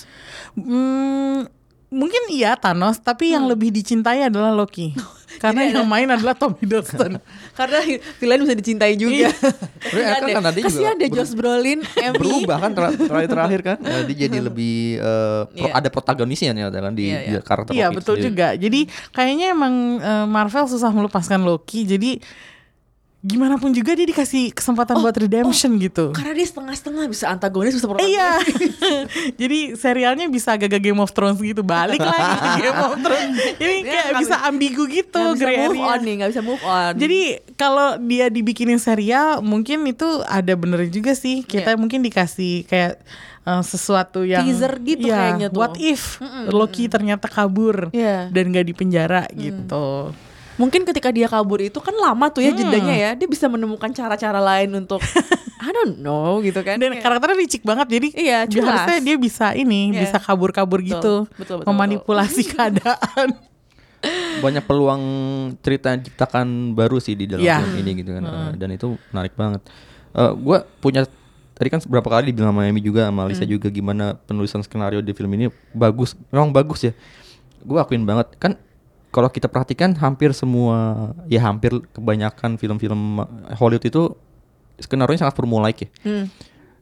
[0.57, 1.45] Hmm,
[1.89, 4.93] mungkin iya Thanos, tapi yang lebih dicintai adalah Loki.
[5.39, 7.15] Karena yang main adalah Tom Hiddleston.
[7.57, 7.79] Karena
[8.15, 9.31] villain bisa dicintai juga.
[9.31, 12.13] Tapi kan kan nanti juga Kasihan deh Josh Brolin, Emmy.
[12.13, 15.73] berubah kan ter- terakhir terakhir kan Eh, dia jadi lebih eh, pro- Iya.
[15.73, 17.39] ada protagonisnya nih kan di, Iya, di iya.
[17.39, 18.27] karakter Iya Loki betul sendiri.
[18.27, 18.47] juga.
[18.53, 18.79] Jadi
[19.09, 21.83] kayaknya emang eh, Marvel susah melepaskan Loki.
[21.83, 22.19] Jadi
[23.19, 26.15] gimana pun juga dia dikasih kesempatan buat redemption gitu.
[26.15, 28.15] Karena dia setengah-setengah bisa antagonis bisa Eh, protagonis.
[28.15, 28.29] Iya,
[29.41, 33.35] jadi serialnya bisa agak Game of Thrones gitu, balik lagi ke Game of Thrones.
[33.53, 35.83] Jadi Dia kayak nggak bisa ambigu gitu, Nggak bisa move area.
[35.85, 36.93] on nih, nggak bisa move on.
[36.95, 37.21] Jadi
[37.53, 41.43] kalau dia dibikinin serial, mungkin itu ada bener juga sih.
[41.43, 43.03] Kita mungkin dikasih kayak
[43.41, 45.59] eh, sesuatu yang Teaser gitu ya, kayaknya tuh.
[45.59, 48.31] What if Loki ternyata kabur Iya.
[48.31, 50.15] dan gak di penjara gitu.
[50.59, 53.11] Mungkin ketika dia kabur itu kan lama tuh ya jedanya ya.
[53.15, 54.99] Dia bisa menemukan cara-cara lain untuk
[55.59, 56.75] I don't know gitu kan.
[56.75, 58.83] Dan karakternya licik banget, jadi Iya, dia jelas.
[58.83, 60.03] harusnya dia bisa ini, Iya.
[60.03, 63.39] bisa kabur-kabur Betul, gitu, betul, betul, memanipulasi keadaan.
[64.39, 65.03] banyak peluang
[65.59, 67.59] cerita yang diciptakan baru sih di dalam Iya.
[67.59, 69.61] film ini gitu kan Eh, dan itu menarik banget
[70.09, 71.03] Eh gue punya
[71.51, 75.11] tadi kan beberapa kali dibilang sama Amy juga sama Lisa juga gimana penulisan skenario di
[75.11, 76.95] film ini bagus memang bagus ya
[77.59, 78.55] gue akuin banget kan
[79.09, 83.25] kalau kita perhatikan hampir semua ya hampir kebanyakan film-film
[83.57, 84.03] Hollywood itu
[84.77, 85.89] skenario sangat formulaik ya.
[86.05, 86.25] Hmm.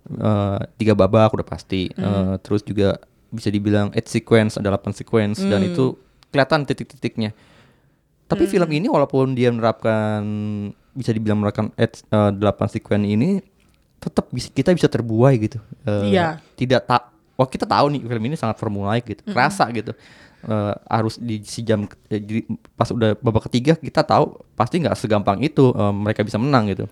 [0.08, 1.88] Eh, tiga babak udah pasti.
[1.90, 5.96] Eh, terus juga bisa dibilang eight sequence ada 8 sequence dan itu
[6.32, 7.32] kelihatan titik-titiknya.
[8.28, 10.24] Tapi film ini walaupun dia menerapkan
[10.92, 13.40] bisa dibilang menerapkan eight, eh, 8 sequence ini
[13.98, 15.60] tetap bisa kita bisa terbuai gitu.
[15.84, 16.40] Eh, Iya.
[16.56, 17.08] tidak tak
[17.38, 19.94] wah kita tahu nih film ini sangat formulaik gitu kerasa gitu
[20.48, 22.48] Eh, harus di si jam eh, jadi
[22.80, 26.88] pas udah babak ketiga kita tahu pasti nggak segampang itu eh, mereka bisa menang gitu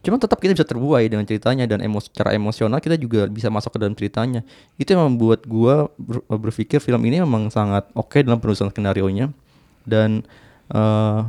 [0.00, 3.76] Cuma tetap kita bisa terbuai dengan ceritanya dan emos secara emosional kita juga bisa masuk
[3.76, 4.40] ke dalam ceritanya.
[4.80, 9.28] Itu yang membuat gua ber- berpikir film ini memang sangat oke dalam penulisan skenario nya
[9.84, 10.24] dan
[10.72, 11.20] eh,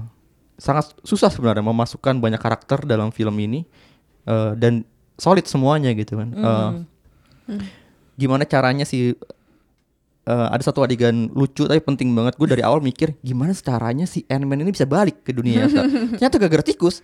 [0.56, 3.68] sangat susah sebenarnya memasukkan banyak karakter dalam film ini
[4.24, 4.88] eh, dan
[5.20, 6.30] solid semuanya gitu kan.
[6.32, 6.72] Eh,
[8.16, 9.16] Gimana caranya sih
[10.28, 14.26] eh, ada satu adegan lucu tapi penting banget gue dari awal mikir gimana caranya si
[14.28, 15.82] Ant-Man ini bisa balik ke dunia nyata.
[16.18, 17.02] Ternyata gara-gara tikus.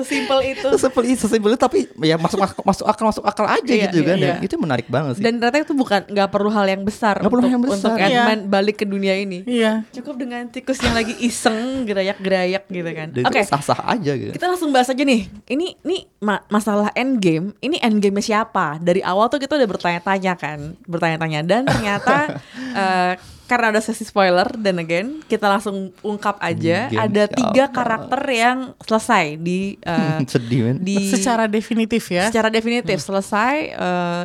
[0.00, 0.68] Sesimpel itu.
[0.74, 3.98] Sesimpel itu, sesimpel itu tapi ya masuk akal, masuk akal masuk akal aja Iya, gitu
[4.02, 4.16] kan.
[4.16, 4.26] iya.
[4.32, 5.22] Dan itu menarik banget sih.
[5.22, 7.90] Dan ternyata itu bukan nggak perlu hal yang besar Nggak perlu untuk, hal yang besar.
[7.92, 8.24] untuk Iya.
[8.42, 9.44] Balik ke dunia ini.
[9.44, 9.84] Iya.
[9.90, 13.08] Cukup dengan tikus yang lagi iseng gerayak-gerayak gitu kan.
[13.12, 13.38] Oke.
[13.38, 14.32] itu sah-sah aja gitu.
[14.32, 15.28] Kita langsung bahas aja nih.
[15.44, 17.52] Ini ini ma- masalah endgame.
[17.58, 18.78] Ini endgame siapa?
[18.78, 22.40] Dari awal tuh kita udah bertanya-tanya kan, bertanya-tanya dan ternyata
[22.76, 23.14] eh,
[23.50, 27.74] karena ada sesi spoiler dan again kita langsung ungkap aja Endgame ada tiga siapa?
[27.74, 29.74] karakter yang selesai di
[30.30, 30.76] Sedih men.
[30.78, 32.30] di Secara definitif ya.
[32.30, 34.24] secara definitif selesai eh,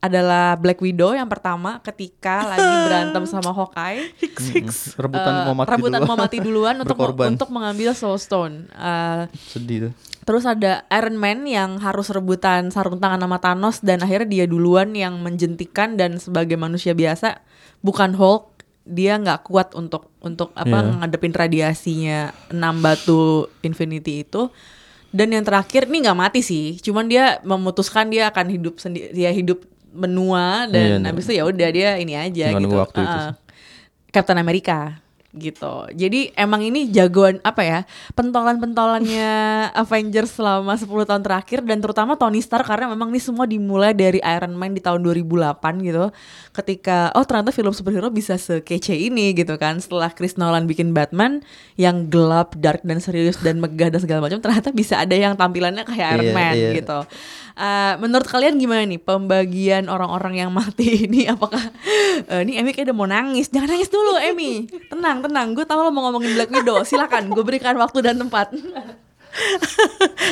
[0.00, 4.78] adalah Black Widow yang pertama ketika lagi berantem sama Hawkeye Hicks, Hicks.
[4.96, 6.08] rebutan Eh, mau mati rebutan dulu.
[6.08, 8.66] mau mati duluan untuk untuk mengambil Soul Stone.
[8.66, 9.92] Eh, Sedih tuh.
[10.20, 14.90] terus ada Iron Man yang harus rebutan sarung tangan sama Thanos dan akhirnya dia duluan
[14.92, 17.44] yang menjentikan dan sebagai manusia biasa
[17.80, 18.48] bukan Hulk
[18.82, 20.92] dia nggak kuat untuk untuk apa Iya.
[20.98, 22.18] ngadepin radiasinya
[22.48, 24.48] enam batu Infinity itu.
[25.10, 26.78] Dan yang terakhir ini nggak mati sih.
[26.78, 31.44] Cuman dia memutuskan dia akan hidup sendiri dia hidup menua dan Iya, habis itu ya
[31.44, 32.76] udah dia ini aja Tinggal gitu.
[32.78, 33.34] waktu itu sih.
[34.10, 35.86] Captain America gitu.
[35.94, 37.80] Jadi emang ini jagoan apa ya?
[38.18, 39.30] Pentolan-pentolannya
[39.82, 44.18] Avengers selama 10 tahun terakhir dan terutama Tony Stark karena memang ini semua dimulai dari
[44.18, 46.10] Iron Man di tahun 2008 gitu.
[46.50, 49.78] Ketika oh ternyata film superhero bisa sekece ini gitu kan.
[49.78, 51.46] Setelah Chris Nolan bikin Batman
[51.78, 55.86] yang gelap, dark dan serius dan megah dan segala macam ternyata bisa ada yang tampilannya
[55.86, 56.70] kayak Iron Iya, Man iya.
[56.82, 56.98] gitu.
[57.60, 61.28] Eh, menurut kalian gimana nih pembagian orang-orang yang mati ini?
[61.28, 61.60] Apakah
[62.24, 63.52] eh, ini Emmy kayak udah mau nangis?
[63.52, 64.64] Jangan nangis dulu, Emmy.
[64.88, 65.52] Tenang, tenang.
[65.52, 66.82] Gue tahu lo mau ngomongin Black Widow.
[66.88, 68.52] Silakan, gue berikan waktu dan tempat.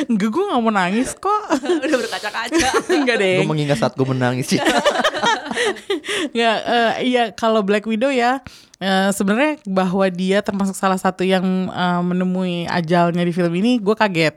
[0.09, 1.41] Enggak, gue gak mau nangis kok.
[1.87, 2.69] udah berkaca-kaca.
[2.91, 3.37] Enggak deh.
[3.43, 4.59] Gue mengingat saat gue menangis sih.
[6.35, 8.39] Nggak, eh, iya kalau Black Widow ya
[8.79, 13.95] eh, sebenarnya bahwa dia termasuk salah satu yang eh, menemui ajalnya di film ini gue
[13.95, 14.35] kaget.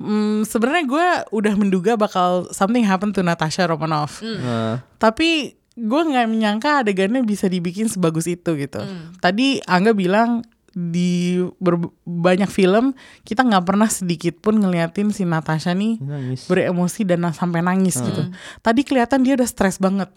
[0.00, 4.24] Hmm, sebenarnya gue udah menduga bakal something happen to Natasha Romanoff.
[4.24, 8.80] Nah, Tapi gue nggak menyangka adegannya bisa dibikin sebagus itu gitu.
[9.18, 12.94] Tadi Angga bilang di ber- banyak film
[13.26, 16.46] kita nggak pernah sedikit pun ngeliatin si Natasha nih nangis.
[16.46, 18.30] beremosi dan sampai nangis gitu.
[18.62, 20.12] Tadi kelihatan dia udah stres banget.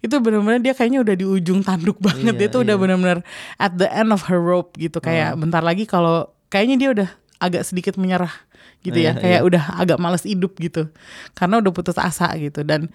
[0.00, 2.34] Itu benar-benar dia kayaknya udah di ujung tanduk banget.
[2.34, 2.82] Iya, dia tuh udah iya.
[2.82, 3.18] benar-benar
[3.60, 4.96] at the end of her rope gitu.
[5.02, 7.08] Kayak bentar lagi kalau kayaknya dia udah
[7.38, 8.32] agak sedikit menyerah
[8.80, 9.12] gitu ya.
[9.12, 9.46] Iya, Kayak iya.
[9.46, 10.88] udah agak males hidup gitu.
[11.36, 12.88] Karena udah putus asa gitu dan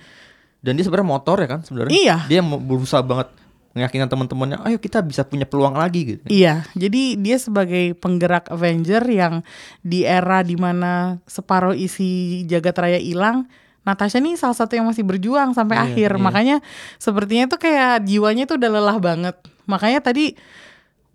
[0.63, 1.91] Dan dia sebenarnya motor ya kan sebenarnya.
[1.91, 2.17] Iya.
[2.31, 3.27] Dia berusaha banget
[3.73, 6.21] meyakinkan teman-temannya, ayo kita bisa punya peluang lagi gitu.
[6.29, 9.41] Iya, jadi dia sebagai penggerak Avenger yang
[9.81, 13.49] di era di mana separuh isi jagat raya hilang,
[13.81, 16.11] Natasha nih salah satu yang masih berjuang sampai Iya, akhir.
[16.15, 16.21] iya.
[16.21, 16.57] Makanya
[17.01, 19.35] sepertinya tuh kayak jiwanya tuh udah lelah banget.
[19.65, 20.37] Makanya tadi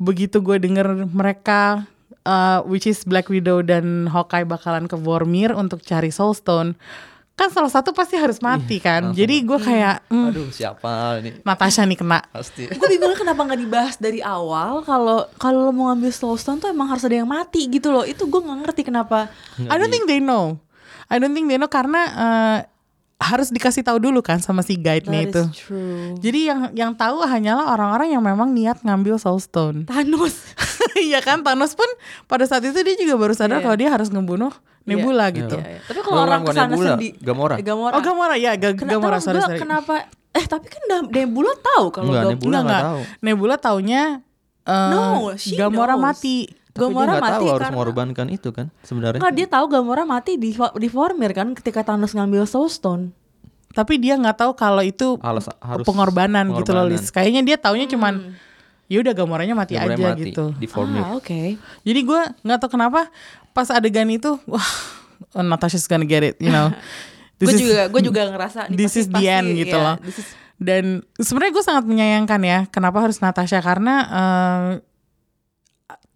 [0.03, 1.86] begitu gue denger mereka
[2.26, 6.74] uh, which is Black Widow dan Hawkeye bakalan ke Vormir untuk cari Soul Stone.
[7.39, 9.14] Kan salah satu pasti harus mati kan.
[9.14, 12.18] Jadi gue kayak hmm, Aduh siapa ini Natasha nih kena.
[12.26, 12.66] pasti.
[12.66, 16.66] gue bingung kenapa nggak dibahas dari awal kalau kalau lo mau ngambil Soul Stone tuh
[16.66, 19.30] emang harus ada yang mati gitu loh itu gue nggak ngerti kenapa
[19.61, 20.59] I don't think they know.
[21.07, 22.59] I don't think they know karena uh,
[23.18, 25.43] harus dikasih tahu dulu kan sama si guide-nya That itu.
[25.57, 29.86] true Jadi yang yang tahu hanyalah orang-orang yang memang niat ngambil Soul Stone.
[29.86, 30.34] Thanos
[30.99, 31.86] Iya kan Thanos pun
[32.24, 33.64] pada saat itu dia juga baru sadar Iya.
[33.64, 34.51] kalau dia harus ngebunuh
[34.89, 35.55] Nebula gitu.
[35.55, 35.80] Iya, iya.
[35.82, 37.55] tapi kalau orang ke sana Nebula, sendiri Gamora.
[37.59, 39.61] Gamora Oh Gamora ya, Ga- Kena- Gamora sorry nggak sorry.
[39.61, 39.95] kenapa
[40.30, 42.82] eh tapi kan Nebula tahu kalau Enggak, Nebula Enggak, nggak enggak.
[42.82, 43.01] tahu.
[43.20, 44.03] Nebula taunya
[44.64, 45.03] eh, No,
[45.34, 46.05] she Gamora knows.
[46.05, 46.36] mati.
[46.68, 49.18] Tapi Gamora dia nggak mati tahu harus karena- mengorbankan itu kan sebenarnya.
[49.18, 53.05] Enggak dia tahu Gamora mati di di Vormir kan ketika Thanos ngambil Soul Stone
[53.68, 56.99] Tapi dia nggak tahu kalau itu Alas- harus pengorbanan, gitu loh, pengorbanan.
[56.99, 57.11] Liz.
[57.11, 58.32] Kayaknya dia taunya cuman
[58.86, 60.45] ya udah Gamoranya mati Gamoranya aja mati gitu.
[60.55, 61.05] di formir.
[61.05, 63.12] ah oke Jadi gue nggak tahu kenapa
[63.53, 64.68] pas adegan itu, wah,
[65.34, 66.70] oh, Natasha's gonna get it, you know.
[67.38, 69.96] gue juga gue juga ngerasa nih this pasti- is the pasti, end gitu ya, loh.
[70.03, 74.70] this is- Dan sebenarnya gue sangat menyayangkan ya, kenapa harus Natasha karena eh,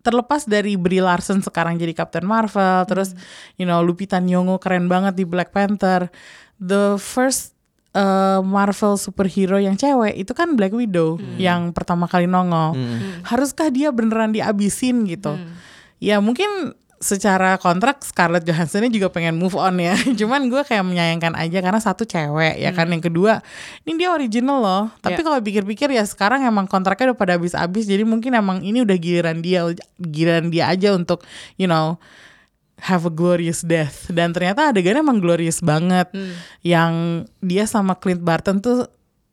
[0.02, 3.14] terlepas dari Brie Larson sekarang jadi Captain Marvel, terus
[3.54, 6.10] you know Lupita Nyong'o keren banget di Black Panther.
[6.58, 7.54] The first
[7.94, 12.74] eh, Marvel superhero yang cewek itu kan Black Widow yang pertama kali nongol.
[13.22, 15.38] Haruskah dia beneran diabisin gitu?
[16.02, 19.98] Ya mungkin secara kontrak Scarlett Johansson juga pengen move on ya.
[20.22, 22.86] Cuman gue kayak menyayangkan aja karena satu cewek ya kan.
[22.86, 23.42] Yang kedua
[23.82, 24.84] ini dia original loh.
[25.02, 25.26] Tapi Ya.
[25.26, 27.90] kalau pikir-pikir ya sekarang emang kontraknya udah pada habis-habis.
[27.90, 29.66] Jadi mungkin emang ini udah giliran dia
[29.98, 31.26] giliran dia aja untuk
[31.58, 31.98] you know
[32.78, 34.06] have a glorious death.
[34.06, 36.06] Dan ternyata adegannya emang glorious banget.
[36.62, 38.86] Yang dia sama Clint Barton tuh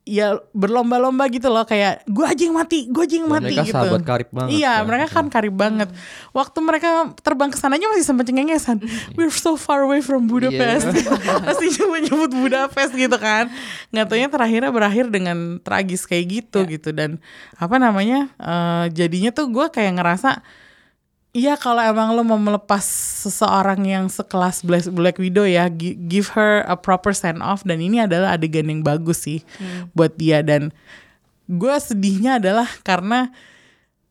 [0.04, 3.64] ya berlomba-lomba gitu loh kayak gue aja yang mati, gue aja yang Dan mati mereka
[3.64, 3.76] gitu.
[3.78, 4.86] sahabat karib banget Iya, kan.
[4.90, 5.90] mereka kan karib banget.
[6.32, 6.90] Waktu mereka
[7.20, 8.78] terbang ke sananya masih sempat cengengesan.
[9.14, 10.90] We're so far away from Budapest.
[11.46, 13.54] masih nyebut-nyebut Budapest gitu kan.
[13.90, 17.22] Nggak taunya terakhirnya berakhir dengan tragis kayak gitu gitu dan
[17.54, 18.34] apa namanya?
[18.36, 20.42] eh, jadinya tuh gue kayak ngerasa
[21.30, 22.82] Iya kalau emang lo mau melepas
[23.22, 27.62] seseorang yang sekelas Black, Black Widow ya gi- give her a proper send off.
[27.62, 29.46] Dan ini adalah adegan yang bagus sih
[29.94, 30.42] buat dia.
[30.42, 30.74] Dan
[31.46, 33.30] gue sedihnya adalah karena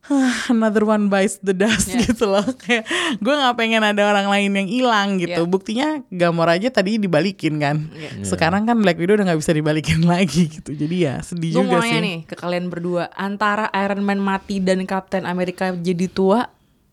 [0.00, 2.46] "Huh, another one bites the dust gitu loh.
[2.56, 2.86] Kayak
[3.18, 5.42] gue nggak pengen ada orang lain yang hilang gitu.
[5.42, 5.50] Yeah.
[5.50, 7.90] buktinya Gamora aja tadi dibalikin kan.
[7.92, 8.22] Yeah.
[8.24, 10.70] sekarang kan Black Widow udah nggak bisa dibalikin lagi gitu.
[10.70, 12.00] Jadi ya sedih Gue juga mau nanya sih.
[12.00, 13.10] nih ke kalian berdua.
[13.12, 16.46] Antara Iron Man mati dan Captain America jadi tua,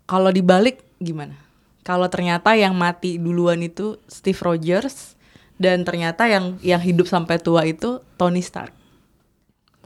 [0.06, 1.36] kalau dibalik gimana?
[1.86, 5.14] Kalau ternyata yang mati duluan itu Steve Rogers
[5.62, 8.74] dan ternyata yang yang hidup sampai tua itu Tony Stark.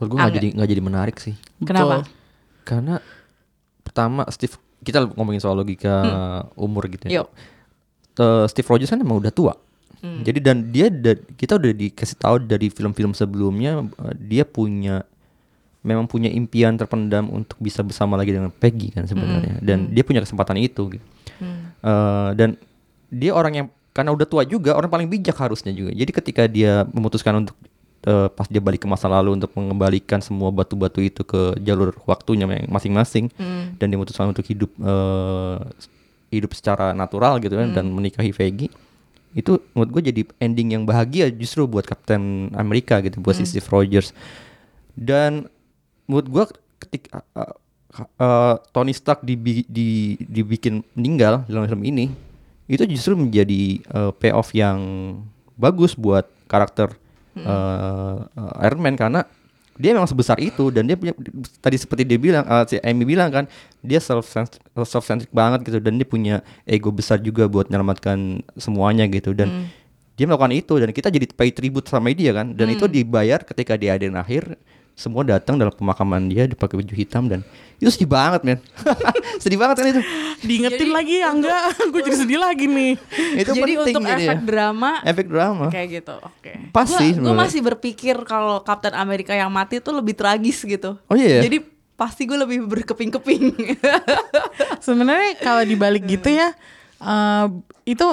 [0.00, 1.36] Menurut gue nggak jadi nggak jadi menarik sih.
[1.60, 2.08] Kenapa?
[2.64, 2.96] Karena
[3.84, 6.00] pertama Steve kita ngomongin soal logika
[6.56, 7.20] umur gitu ya.
[7.20, 7.28] Yuk.
[8.16, 9.54] Eh, Steve Rogers kan emang udah tua.
[10.00, 15.04] Jadi dan dia da- kita udah dikasih tahu dari film-film sebelumnya eh, dia punya
[15.80, 19.60] memang punya impian terpendam untuk bisa bersama lagi dengan Peggy kan sebenarnya.
[19.64, 21.06] Dan dia punya kesempatan itu gitu.
[21.80, 22.60] Eh, dan
[23.08, 25.90] dia orang yang karena udah tua juga orang paling bijak harusnya juga.
[25.96, 27.56] Jadi ketika dia memutuskan untuk
[28.04, 32.44] eh, pas dia balik ke masa lalu untuk mengembalikan semua batu-batu itu ke jalur waktunya
[32.68, 33.32] masing-masing
[33.80, 35.58] dan dia memutuskan untuk hidup eh,
[36.30, 38.70] hidup secara natural gitu kan dan menikahi Peggy
[39.30, 43.66] itu menurut gue jadi ending yang bahagia justru buat Captain Amerika gitu buat si Steve
[43.70, 44.10] Rogers.
[44.98, 45.46] Dan
[46.10, 46.44] menurut gue
[46.82, 47.54] ketika uh,
[48.18, 52.10] uh, Tony Stark dibi- di, dibikin meninggal dalam film ini
[52.66, 54.78] itu justru menjadi uh, payoff yang
[55.54, 56.94] bagus buat karakter
[57.46, 59.22] uh, uh, Iron Man karena
[59.80, 61.16] dia memang sebesar itu dan dia punya
[61.64, 63.44] tadi seperti dia bilang uh, si Amy bilang kan
[63.80, 69.08] dia self self centric banget gitu dan dia punya ego besar juga buat menyelamatkan semuanya
[69.08, 69.72] gitu dan
[70.20, 73.80] dia melakukan itu dan kita jadi pay tribute sama dia kan dan itu dibayar ketika
[73.80, 74.60] di adegan akhir
[75.00, 77.40] semua datang dalam pemakaman dia dipakai baju hitam dan
[77.80, 78.58] itu sedih banget men
[79.42, 80.02] sedih banget kan itu
[80.44, 82.92] diingetin lagi ya enggak gue jadi sedih lagi nih
[83.40, 84.44] itu jadi penting untuk jadi efek ya.
[84.44, 86.14] drama efek drama kayak gitu.
[86.20, 86.52] Oke.
[86.74, 90.98] Pas Gua- sih Gue masih berpikir kalau Captain America yang mati tuh lebih tragis gitu.
[91.06, 91.48] Oh iya ya?
[91.48, 91.62] Jadi
[91.94, 93.76] pasti gue lebih berkeping-keping.
[94.84, 96.52] sebenarnya kalau dibalik gitu ya
[97.00, 97.46] eh,
[97.86, 98.06] itu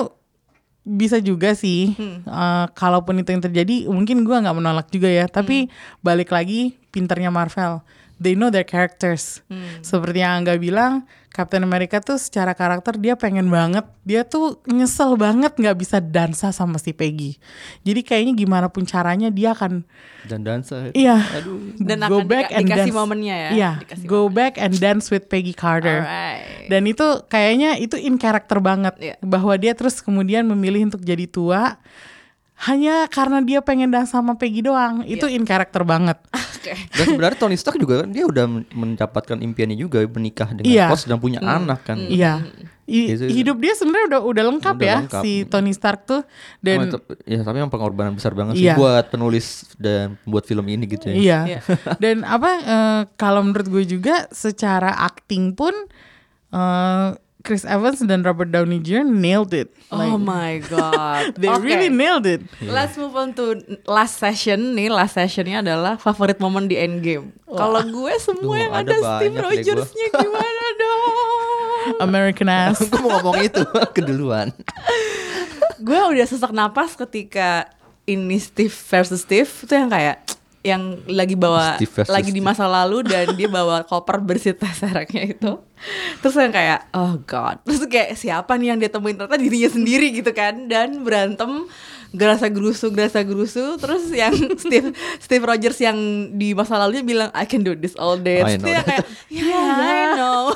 [0.87, 1.91] bisa juga sih
[2.23, 5.27] Eh, kalaupun itu yang terjadi mungkin gua nggak menolak juga ya.
[5.27, 5.67] Tapi
[5.99, 7.83] balik lagi pinternya Marvel
[8.17, 9.39] they know their characters.
[9.79, 15.13] Seperti yang Angga bilang, Captain America tuh secara karakter dia pengen banget, dia tuh nyesel
[15.13, 17.37] banget nggak bisa dansa sama si Peggy.
[17.81, 19.85] Jadi kayaknya gimana pun caranya dia akan
[20.25, 20.89] Dan dansa.
[20.91, 21.21] Iya.
[21.77, 22.97] Dan go akan back dika- and dikasih dance.
[22.97, 23.71] momennya ya, Iya,
[24.03, 26.01] go back and dance with Peggy Carter.
[26.01, 26.67] Alright.
[26.67, 29.15] Dan itu kayaknya itu in karakter banget Iya.
[29.21, 31.77] bahwa dia terus kemudian memilih untuk jadi tua
[32.57, 35.05] hanya karena dia pengen dance sama Peggy doang.
[35.05, 35.37] Itu Iya.
[35.37, 36.17] in karakter banget.
[36.67, 36.73] Oke.
[36.93, 40.85] Dan sebenarnya Tony Stark juga kan dia udah men- mendapatkan impiannya juga menikah dengan Iya.
[40.87, 41.95] Pos dan punya anak kan.
[41.97, 42.43] Iya.
[42.83, 45.21] I- Itu- hidup dia sebenarnya udah udah lengkap Udah ya lengkap.
[45.21, 48.75] si Tony Stark tuh Oh, dan itu- ya tapi yang pengorbanan besar banget sih Iya.
[48.75, 51.15] buat penulis dan buat film ini gitu ya.
[51.15, 51.39] Iya.
[51.45, 51.59] Iya.
[51.99, 55.75] Dan apa eh, kalau menurut gue juga secara acting pun
[56.49, 57.09] eh,
[57.47, 59.07] Chris Evans dan Robert Downey Jr.
[59.07, 59.71] nailed it.
[59.87, 61.31] Oh my god.
[61.39, 61.63] They Oke.
[61.63, 62.43] really nailed it.
[62.59, 63.55] Let's move on to
[63.87, 64.91] last session nih.
[64.91, 67.31] Last sessionnya adalah favorit momen di Endgame.
[67.47, 72.03] Kalau gue semua Duh, yang ada ada, Steve Rogers-nya gimana dong?
[72.03, 72.83] American ass.
[72.83, 73.63] Gue mau ngomong itu
[73.95, 74.51] keduluan.
[75.79, 77.71] gue udah sesak napas ketika
[78.03, 80.26] ini Steve versus Steve itu yang kayak
[80.67, 85.51] yang lagi bawa Steve lagi di masa lalu dan dia bawa koper bersih tesereknya itu.
[86.19, 87.63] Terus yang kayak oh god.
[87.63, 89.15] Terus kayak siapa nih yang dia temuin?
[89.15, 90.67] Ternyata dirinya sendiri gitu kan.
[90.67, 91.65] Dan berantem
[92.15, 94.31] gerasa gerusu gerasa gerusu terus yang
[94.63, 95.97] Steve Steve Rogers yang
[96.39, 98.43] di masa lalunya bilang I can do this all day.
[98.43, 100.51] Terus dia kayak yeah, I know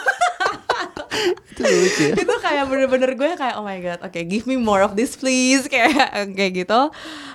[1.51, 2.05] itu lucu.
[2.15, 5.67] Itu kayak bener-bener gue kayak oh my god oke give me more of this please.
[5.71, 6.81] Kayak kayak gitu.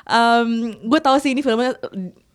[0.07, 1.77] Em, gue tahu sih ini filmnya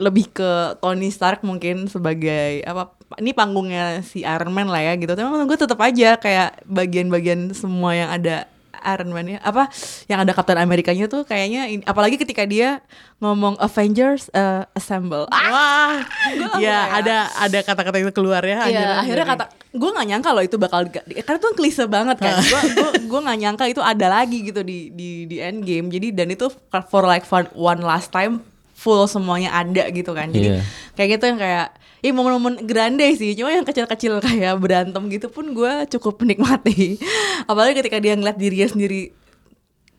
[0.01, 5.13] lebih ke Tony Stark mungkin sebagai apa ini panggungnya si Iron Man lah ya gitu.
[5.13, 8.49] Tapi gue tetap aja kayak bagian-bagian semua yang ada
[8.83, 9.69] Iron Man ya apa
[10.05, 12.81] yang ada Captain Amerikanya tuh kayaknya ini- apalagi ketika dia
[13.17, 15.95] ngomong Avengers uh, Assemble ah, Wah,
[16.27, 18.65] ya kayak- ada ada kata-kata itu keluar ya.
[18.65, 22.41] Iya, akhirnya kata gue nggak nyangka loh itu bakal karena itu kan klise banget kan.
[22.41, 25.87] Gue gue gue nggak nyangka itu ada lagi gitu di di di end game.
[25.87, 26.49] Jadi dan itu
[26.87, 28.41] for like for one last time
[28.73, 30.27] full semuanya ada gitu kan.
[30.27, 30.61] Jadi Iya.
[30.93, 31.67] kayak gitu yang kayak
[32.01, 33.37] ya momen-momen grande sih.
[33.37, 36.97] Cuma yang kecil-kecil kayak berantem gitu pun gue cukup menikmati.
[37.49, 39.13] Apalagi ketika dia ngeliat dirinya sendiri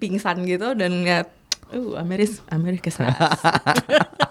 [0.02, 1.30] pingsan gitu dan ngeliat
[1.72, 2.92] Uh, Ameris, Amerika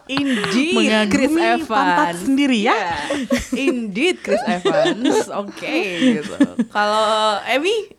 [0.06, 2.78] Indeed, Mengagumi Chris Evans pantat sendiri ya.
[2.78, 3.66] Yeah.
[3.66, 5.26] Indeed, Chris Evans.
[5.42, 5.74] Oke,
[6.22, 6.38] gitu.
[6.70, 7.98] Kalau Emmy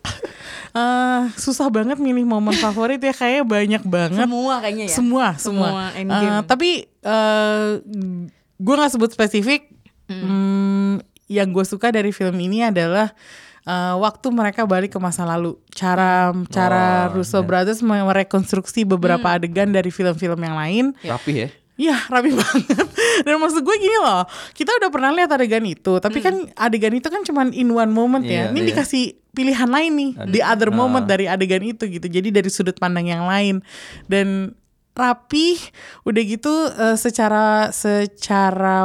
[0.73, 4.25] Eh, susah banget milih momen favorit ya kayaknya banyak banget.
[4.25, 4.95] semua kayaknya ya.
[4.97, 5.67] Semua, semua.
[5.69, 6.33] Semua Endgame.
[6.33, 6.69] Eh, tapi
[7.05, 7.69] eh
[8.63, 9.67] gue nggak sebut spesifik.
[10.05, 13.11] Hmm, yang gue suka dari film ini adalah
[13.63, 15.55] eh, waktu mereka balik ke masa lalu.
[15.69, 17.45] Cara cara Oh, Russo iya.
[17.45, 19.37] Brothers merekonstruksi beberapa Hmm.
[19.37, 20.85] adegan dari film-film yang lain.
[21.01, 21.49] Rapih ya.
[21.73, 22.85] Iya rapi banget
[23.25, 27.09] Dan maksud gue gini loh Kita udah pernah lihat adegan itu Tapi kan adegan itu
[27.09, 28.67] kan cuman in one moment ya Iya, Ini iya.
[28.69, 29.03] dikasih
[29.33, 30.77] pilihan lain nih The other Ah.
[30.77, 33.65] moment dari adegan itu gitu Jadi dari sudut pandang yang lain
[34.05, 34.53] Dan
[34.93, 35.57] rapi
[36.05, 38.77] Udah gitu eh, secara secara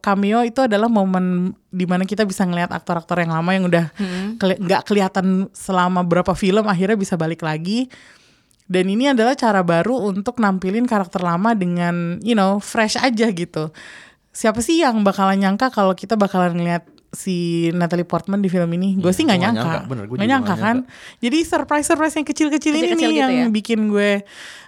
[0.00, 3.92] cameo itu adalah momen di mana kita bisa ngelihat aktor-aktor yang lama yang udah
[4.40, 7.92] keli- nggak kelihatan selama berapa film akhirnya bisa balik lagi
[8.68, 13.72] dan ini adalah cara baru untuk nampilin karakter lama dengan you know fresh aja gitu.
[14.28, 19.00] Siapa sih yang bakalan nyangka kalau kita bakalan ngeliat si Natalie Portman di film ini?
[19.00, 20.76] Gue Iya, sih nggak nggak nyangka, nyangka, bener, gua nggak juga nyangka kan.
[21.24, 23.54] Jadi surprise surprise yang kecil-kecil ini Kecil-kecil nih gitu yang ya?
[23.54, 24.10] bikin gue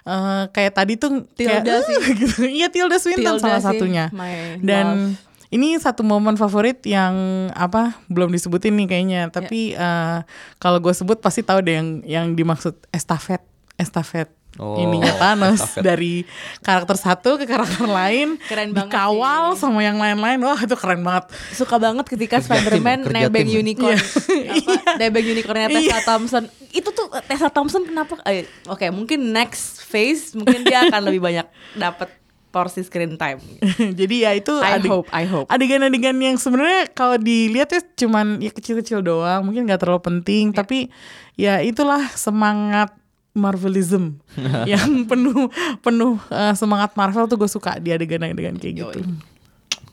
[0.01, 1.97] eh, kayak tadi tuh kayak Tilda sih.
[2.21, 2.39] gitu.
[2.49, 4.05] Iya Tilda Swinton Tilda salah sih, satunya.
[4.09, 5.13] my Dan
[5.51, 7.13] ini satu momen favorit yang
[7.53, 9.21] apa belum disebutin nih kayaknya.
[9.29, 10.19] Tapi eh,
[10.57, 13.45] kalau gue sebut pasti tahu deh yang yang dimaksud estafet
[13.77, 14.40] estafet.
[14.53, 15.63] Oh, ininya Thanos.
[15.63, 15.79] estafet.
[15.81, 16.13] dari
[16.59, 19.63] karakter satu ke karakter lain Keren banget dikawal sih.
[19.63, 20.37] sama yang lain-lain.
[20.39, 21.31] Wah itu keren banget.
[21.49, 23.57] Suka banget ketika Kerja Spider-Man nebeng tim.
[23.57, 23.95] unicorn.
[23.95, 25.97] Apa, nebeng unicornnya Tessa Iya.
[26.03, 26.43] Thompson.
[26.69, 28.19] Itu tuh Tessa Thompson kenapa?
[28.23, 32.11] Eh, oke mungkin next phase mungkin dia akan lebih banyak dapat
[32.49, 33.39] porsi screen time.
[33.99, 35.47] Jadi ya itu I adeg- hope I hope.
[35.47, 40.91] adegan-adegan yang sebenarnya kalau dilihat ya cuman ya kecil-kecil doang mungkin nggak terlalu penting tapi
[41.33, 42.91] ya itulah semangat
[43.33, 44.19] Marvelism
[44.69, 45.47] yang penuh
[45.79, 48.99] penuh eh, semangat Marvel tuh gue suka di adegan-adegan kayak gitu.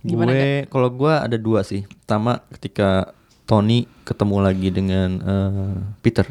[0.00, 1.82] Gimana, gue kalau gue ada dua sih.
[1.84, 3.14] Pertama ketika
[3.44, 6.26] Tony ketemu lagi dengan eh, Peter.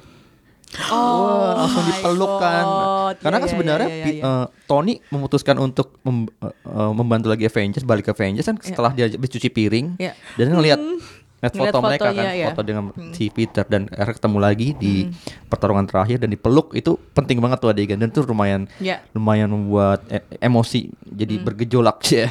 [0.91, 2.66] oh langsung dipeluk kan.
[2.66, 3.16] God.
[3.18, 4.32] Karena Iya, kan iya, sebenarnya iya, Pi- iya.
[4.36, 9.08] eh, Tony memutuskan untuk mem- eh, membantu lagi Avengers, balik ke Avengers kan setelah dia
[9.08, 10.12] habis cuci piring Iya.
[10.36, 12.45] dan ngelihat Lihat Ngeliat foto mereka kan, ya.
[12.49, 12.83] foto dengan
[13.13, 15.05] si Peter dan akhirnya ketemu lagi di
[15.45, 19.05] pertarungan terakhir dan dipeluk itu penting banget tuh adegan dan itu lumayan Ya.
[19.13, 22.25] lumayan membuat e- emosi jadi bergejolak ya.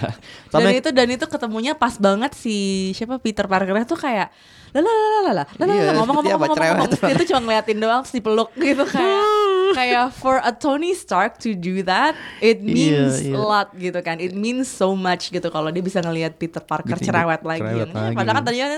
[0.51, 4.35] dan itu dan itu ketemunya pas banget si siapa Peter Parker tuh kayak
[4.73, 7.41] lah lah lah lah lah lah lah Iya, ngomong ngomong ngomong ngomong dia tuh cuma
[7.43, 9.25] ngeliatin doang terus dipeluk gitu kayak
[9.73, 13.33] kayak for a Tony Stark to do that it Iya, means iya.
[13.33, 16.95] a lot gitu kan it means so much gitu kalau dia bisa ngelihat Peter Parker
[16.95, 18.15] Gitu, cerewet lagi cerewet lagi.
[18.15, 18.69] padahal kan tadinya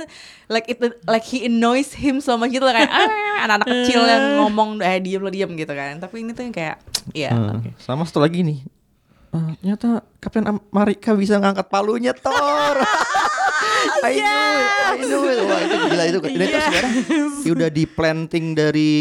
[0.46, 3.08] like it like he annoys him so much gitu kayak "Ah,
[3.42, 6.76] anak-anak kecil yang ngomong eh diem lo diem gitu kan tapi ini tuh yang kayak
[7.10, 8.60] ya Eh, sama satu lagi nih.
[9.28, 12.76] Eh, ternyata Kapten Amerika bisa ngangkat palunya Thor.
[14.00, 14.26] I knew
[14.58, 15.38] it, I it.
[15.42, 16.18] Wah itu gila itu.
[16.20, 16.92] Dan itu sebenarnya
[17.38, 18.92] dia udah di planting dari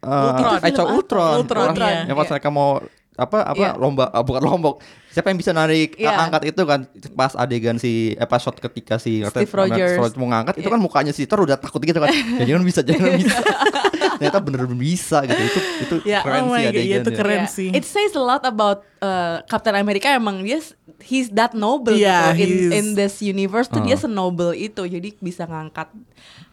[0.00, 0.50] uh, Ultron.
[0.50, 0.92] Of Film apa?
[0.92, 1.34] Ultron.
[1.38, 2.00] Ultron, Orang- iya.
[2.04, 2.32] Yang pas Iya.
[2.32, 2.70] mereka mau
[3.18, 3.70] apa apa Iya.
[3.74, 4.74] lomba ah, bukan lombok
[5.18, 6.14] siapa yang bisa narik Iya.
[6.16, 9.98] angkat itu kan pas adegan si eh, pas shot ketika si Steve Rogers.
[9.98, 10.72] Rogers mau ngangkat itu Iya.
[10.72, 12.06] kan mukanya si Thor udah takut gitu kan
[12.38, 13.34] ya, jangan bisa jangan bisa
[14.18, 17.38] ternyata bener-bener bisa gitu itu itu Ya, keren oh sih God, iya, adegannya itu keren.
[17.40, 17.50] Yeah.
[17.50, 17.68] sih.
[17.72, 20.62] It says a lot about uh, Captain America emang dia
[21.00, 22.38] he's that noble Yeah, gitu.
[22.38, 24.00] in he's- in this universe tuh dia Uh.
[24.00, 25.90] senoble itu jadi bisa ngangkat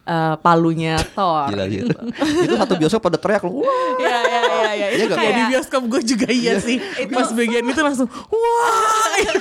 [0.04, 1.46] uh, palunya Thor.
[1.48, 1.90] Gila gitu.
[2.44, 3.58] itu satu bioskop pada teriak lu.
[3.58, 3.66] Wah.
[3.96, 4.86] Iya iya iya iya.
[4.88, 5.14] Iya Itu?
[5.14, 6.76] Ya di kayak bioskop gue juga iya sih.
[7.08, 8.55] Pas bagian itu langsung wah.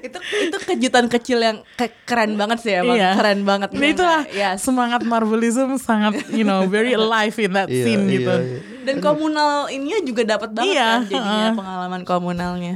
[0.00, 3.14] itu itu kejutan kecil yang ke- keren banget sih emang Iya.
[3.14, 3.68] keren banget.
[3.70, 4.60] Nah itulah Yes.
[4.60, 8.34] semangat Marvelism sangat you know very alive in that Iya, scene iya, gitu.
[8.34, 8.58] iya.
[8.80, 11.56] Dan komunal ininya juga dapat banget Iya, kan jadinya heeh.
[11.60, 12.74] pengalaman komunalnya.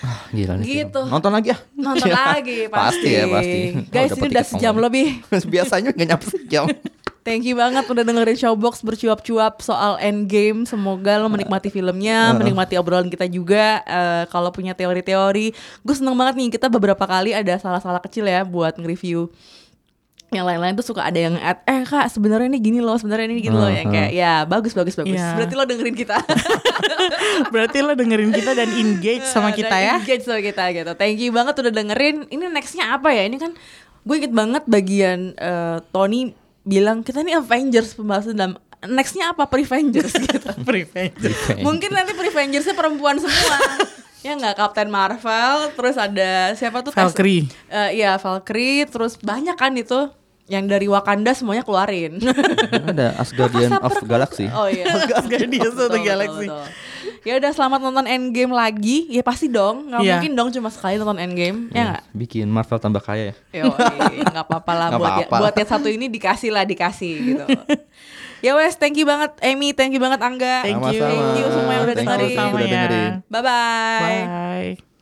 [0.00, 0.66] Ah, Gila nih.
[0.82, 0.98] Gitu.
[0.98, 1.10] film.
[1.10, 1.58] Nonton lagi ya.
[1.72, 2.84] Nonton lagi pasti.
[2.90, 3.58] Pasti ya pasti.
[3.88, 5.06] Guys Oh, ini udah sejam lebih.
[5.46, 6.64] Biasanya nggak nyampe sejam.
[7.24, 10.68] Thank you banget udah dengerin Showbox bercuap-cuap soal Endgame.
[10.68, 13.80] Semoga lo menikmati filmnya, menikmati obrolan kita juga.
[13.88, 18.44] Eh, kalau punya teori-teori, gue seneng banget nih kita beberapa kali ada salah-salah kecil ya
[18.44, 19.32] buat nge-review.
[20.36, 23.40] Yang lain-lain tuh suka ada yang add, eh kak sebenarnya ini gini loh, sebenarnya ini
[23.40, 23.72] gini loh.
[23.72, 25.16] Yang kayak ya bagus bagus bagus.
[25.16, 25.32] Iya.
[25.40, 26.16] Berarti lo dengerin kita.
[27.54, 29.94] Berarti lo dengerin kita dan engage sama Dan kita ya.
[29.96, 30.92] Engage sama kita gitu.
[30.92, 32.28] Thank you banget udah dengerin.
[32.28, 33.24] Ini nextnya apa ya?
[33.24, 33.56] Ini kan
[34.04, 40.12] gue inget banget bagian eh, Tony bilang kita ini Avengers pembahasan dalam nextnya apa Prevengers
[40.28, 40.50] gitu.
[40.60, 41.16] Prevenge.
[41.60, 43.56] Mungkin nanti Prevengersnya perempuan semua.
[44.20, 46.92] ya nggak Captain Marvel, terus ada siapa tuh?
[46.92, 47.44] Valkyrie.
[47.68, 50.08] Eh, iya Valkyrie, terus banyak kan itu
[50.44, 52.20] yang dari Wakanda semuanya keluarin.
[52.72, 54.48] Ada Asgardian of Galaxy.
[54.48, 54.88] Oh iya.
[55.20, 56.46] Asgardians of the Betul, Galaxy.
[56.48, 56.68] betul, betul.
[57.24, 59.08] Ya udah selamat nonton Endgame lagi.
[59.08, 59.88] Ya pasti dong.
[59.88, 60.12] Nggak Iya.
[60.14, 61.58] mungkin dong cuma sekali nonton Endgame.
[61.70, 62.02] Ya nggak?
[62.12, 63.34] Bikin Marvel tambah kaya ya.
[63.58, 63.72] Yo,
[64.22, 65.36] nggak apa-apa lah buat apa-apa.
[65.40, 67.44] buat yang satu ini dikasih lah dikasih gitu.
[68.44, 70.62] ya wes, thank you banget Amy, thank you banget Angga.
[70.62, 71.00] Thank you.
[71.00, 72.28] Thank you semua yang udah Thank you dengerin.
[72.28, 72.68] yang udah Sama-sama ya.
[72.68, 73.12] dengerin.
[73.26, 74.22] Bye bye.
[74.76, 74.93] Bye.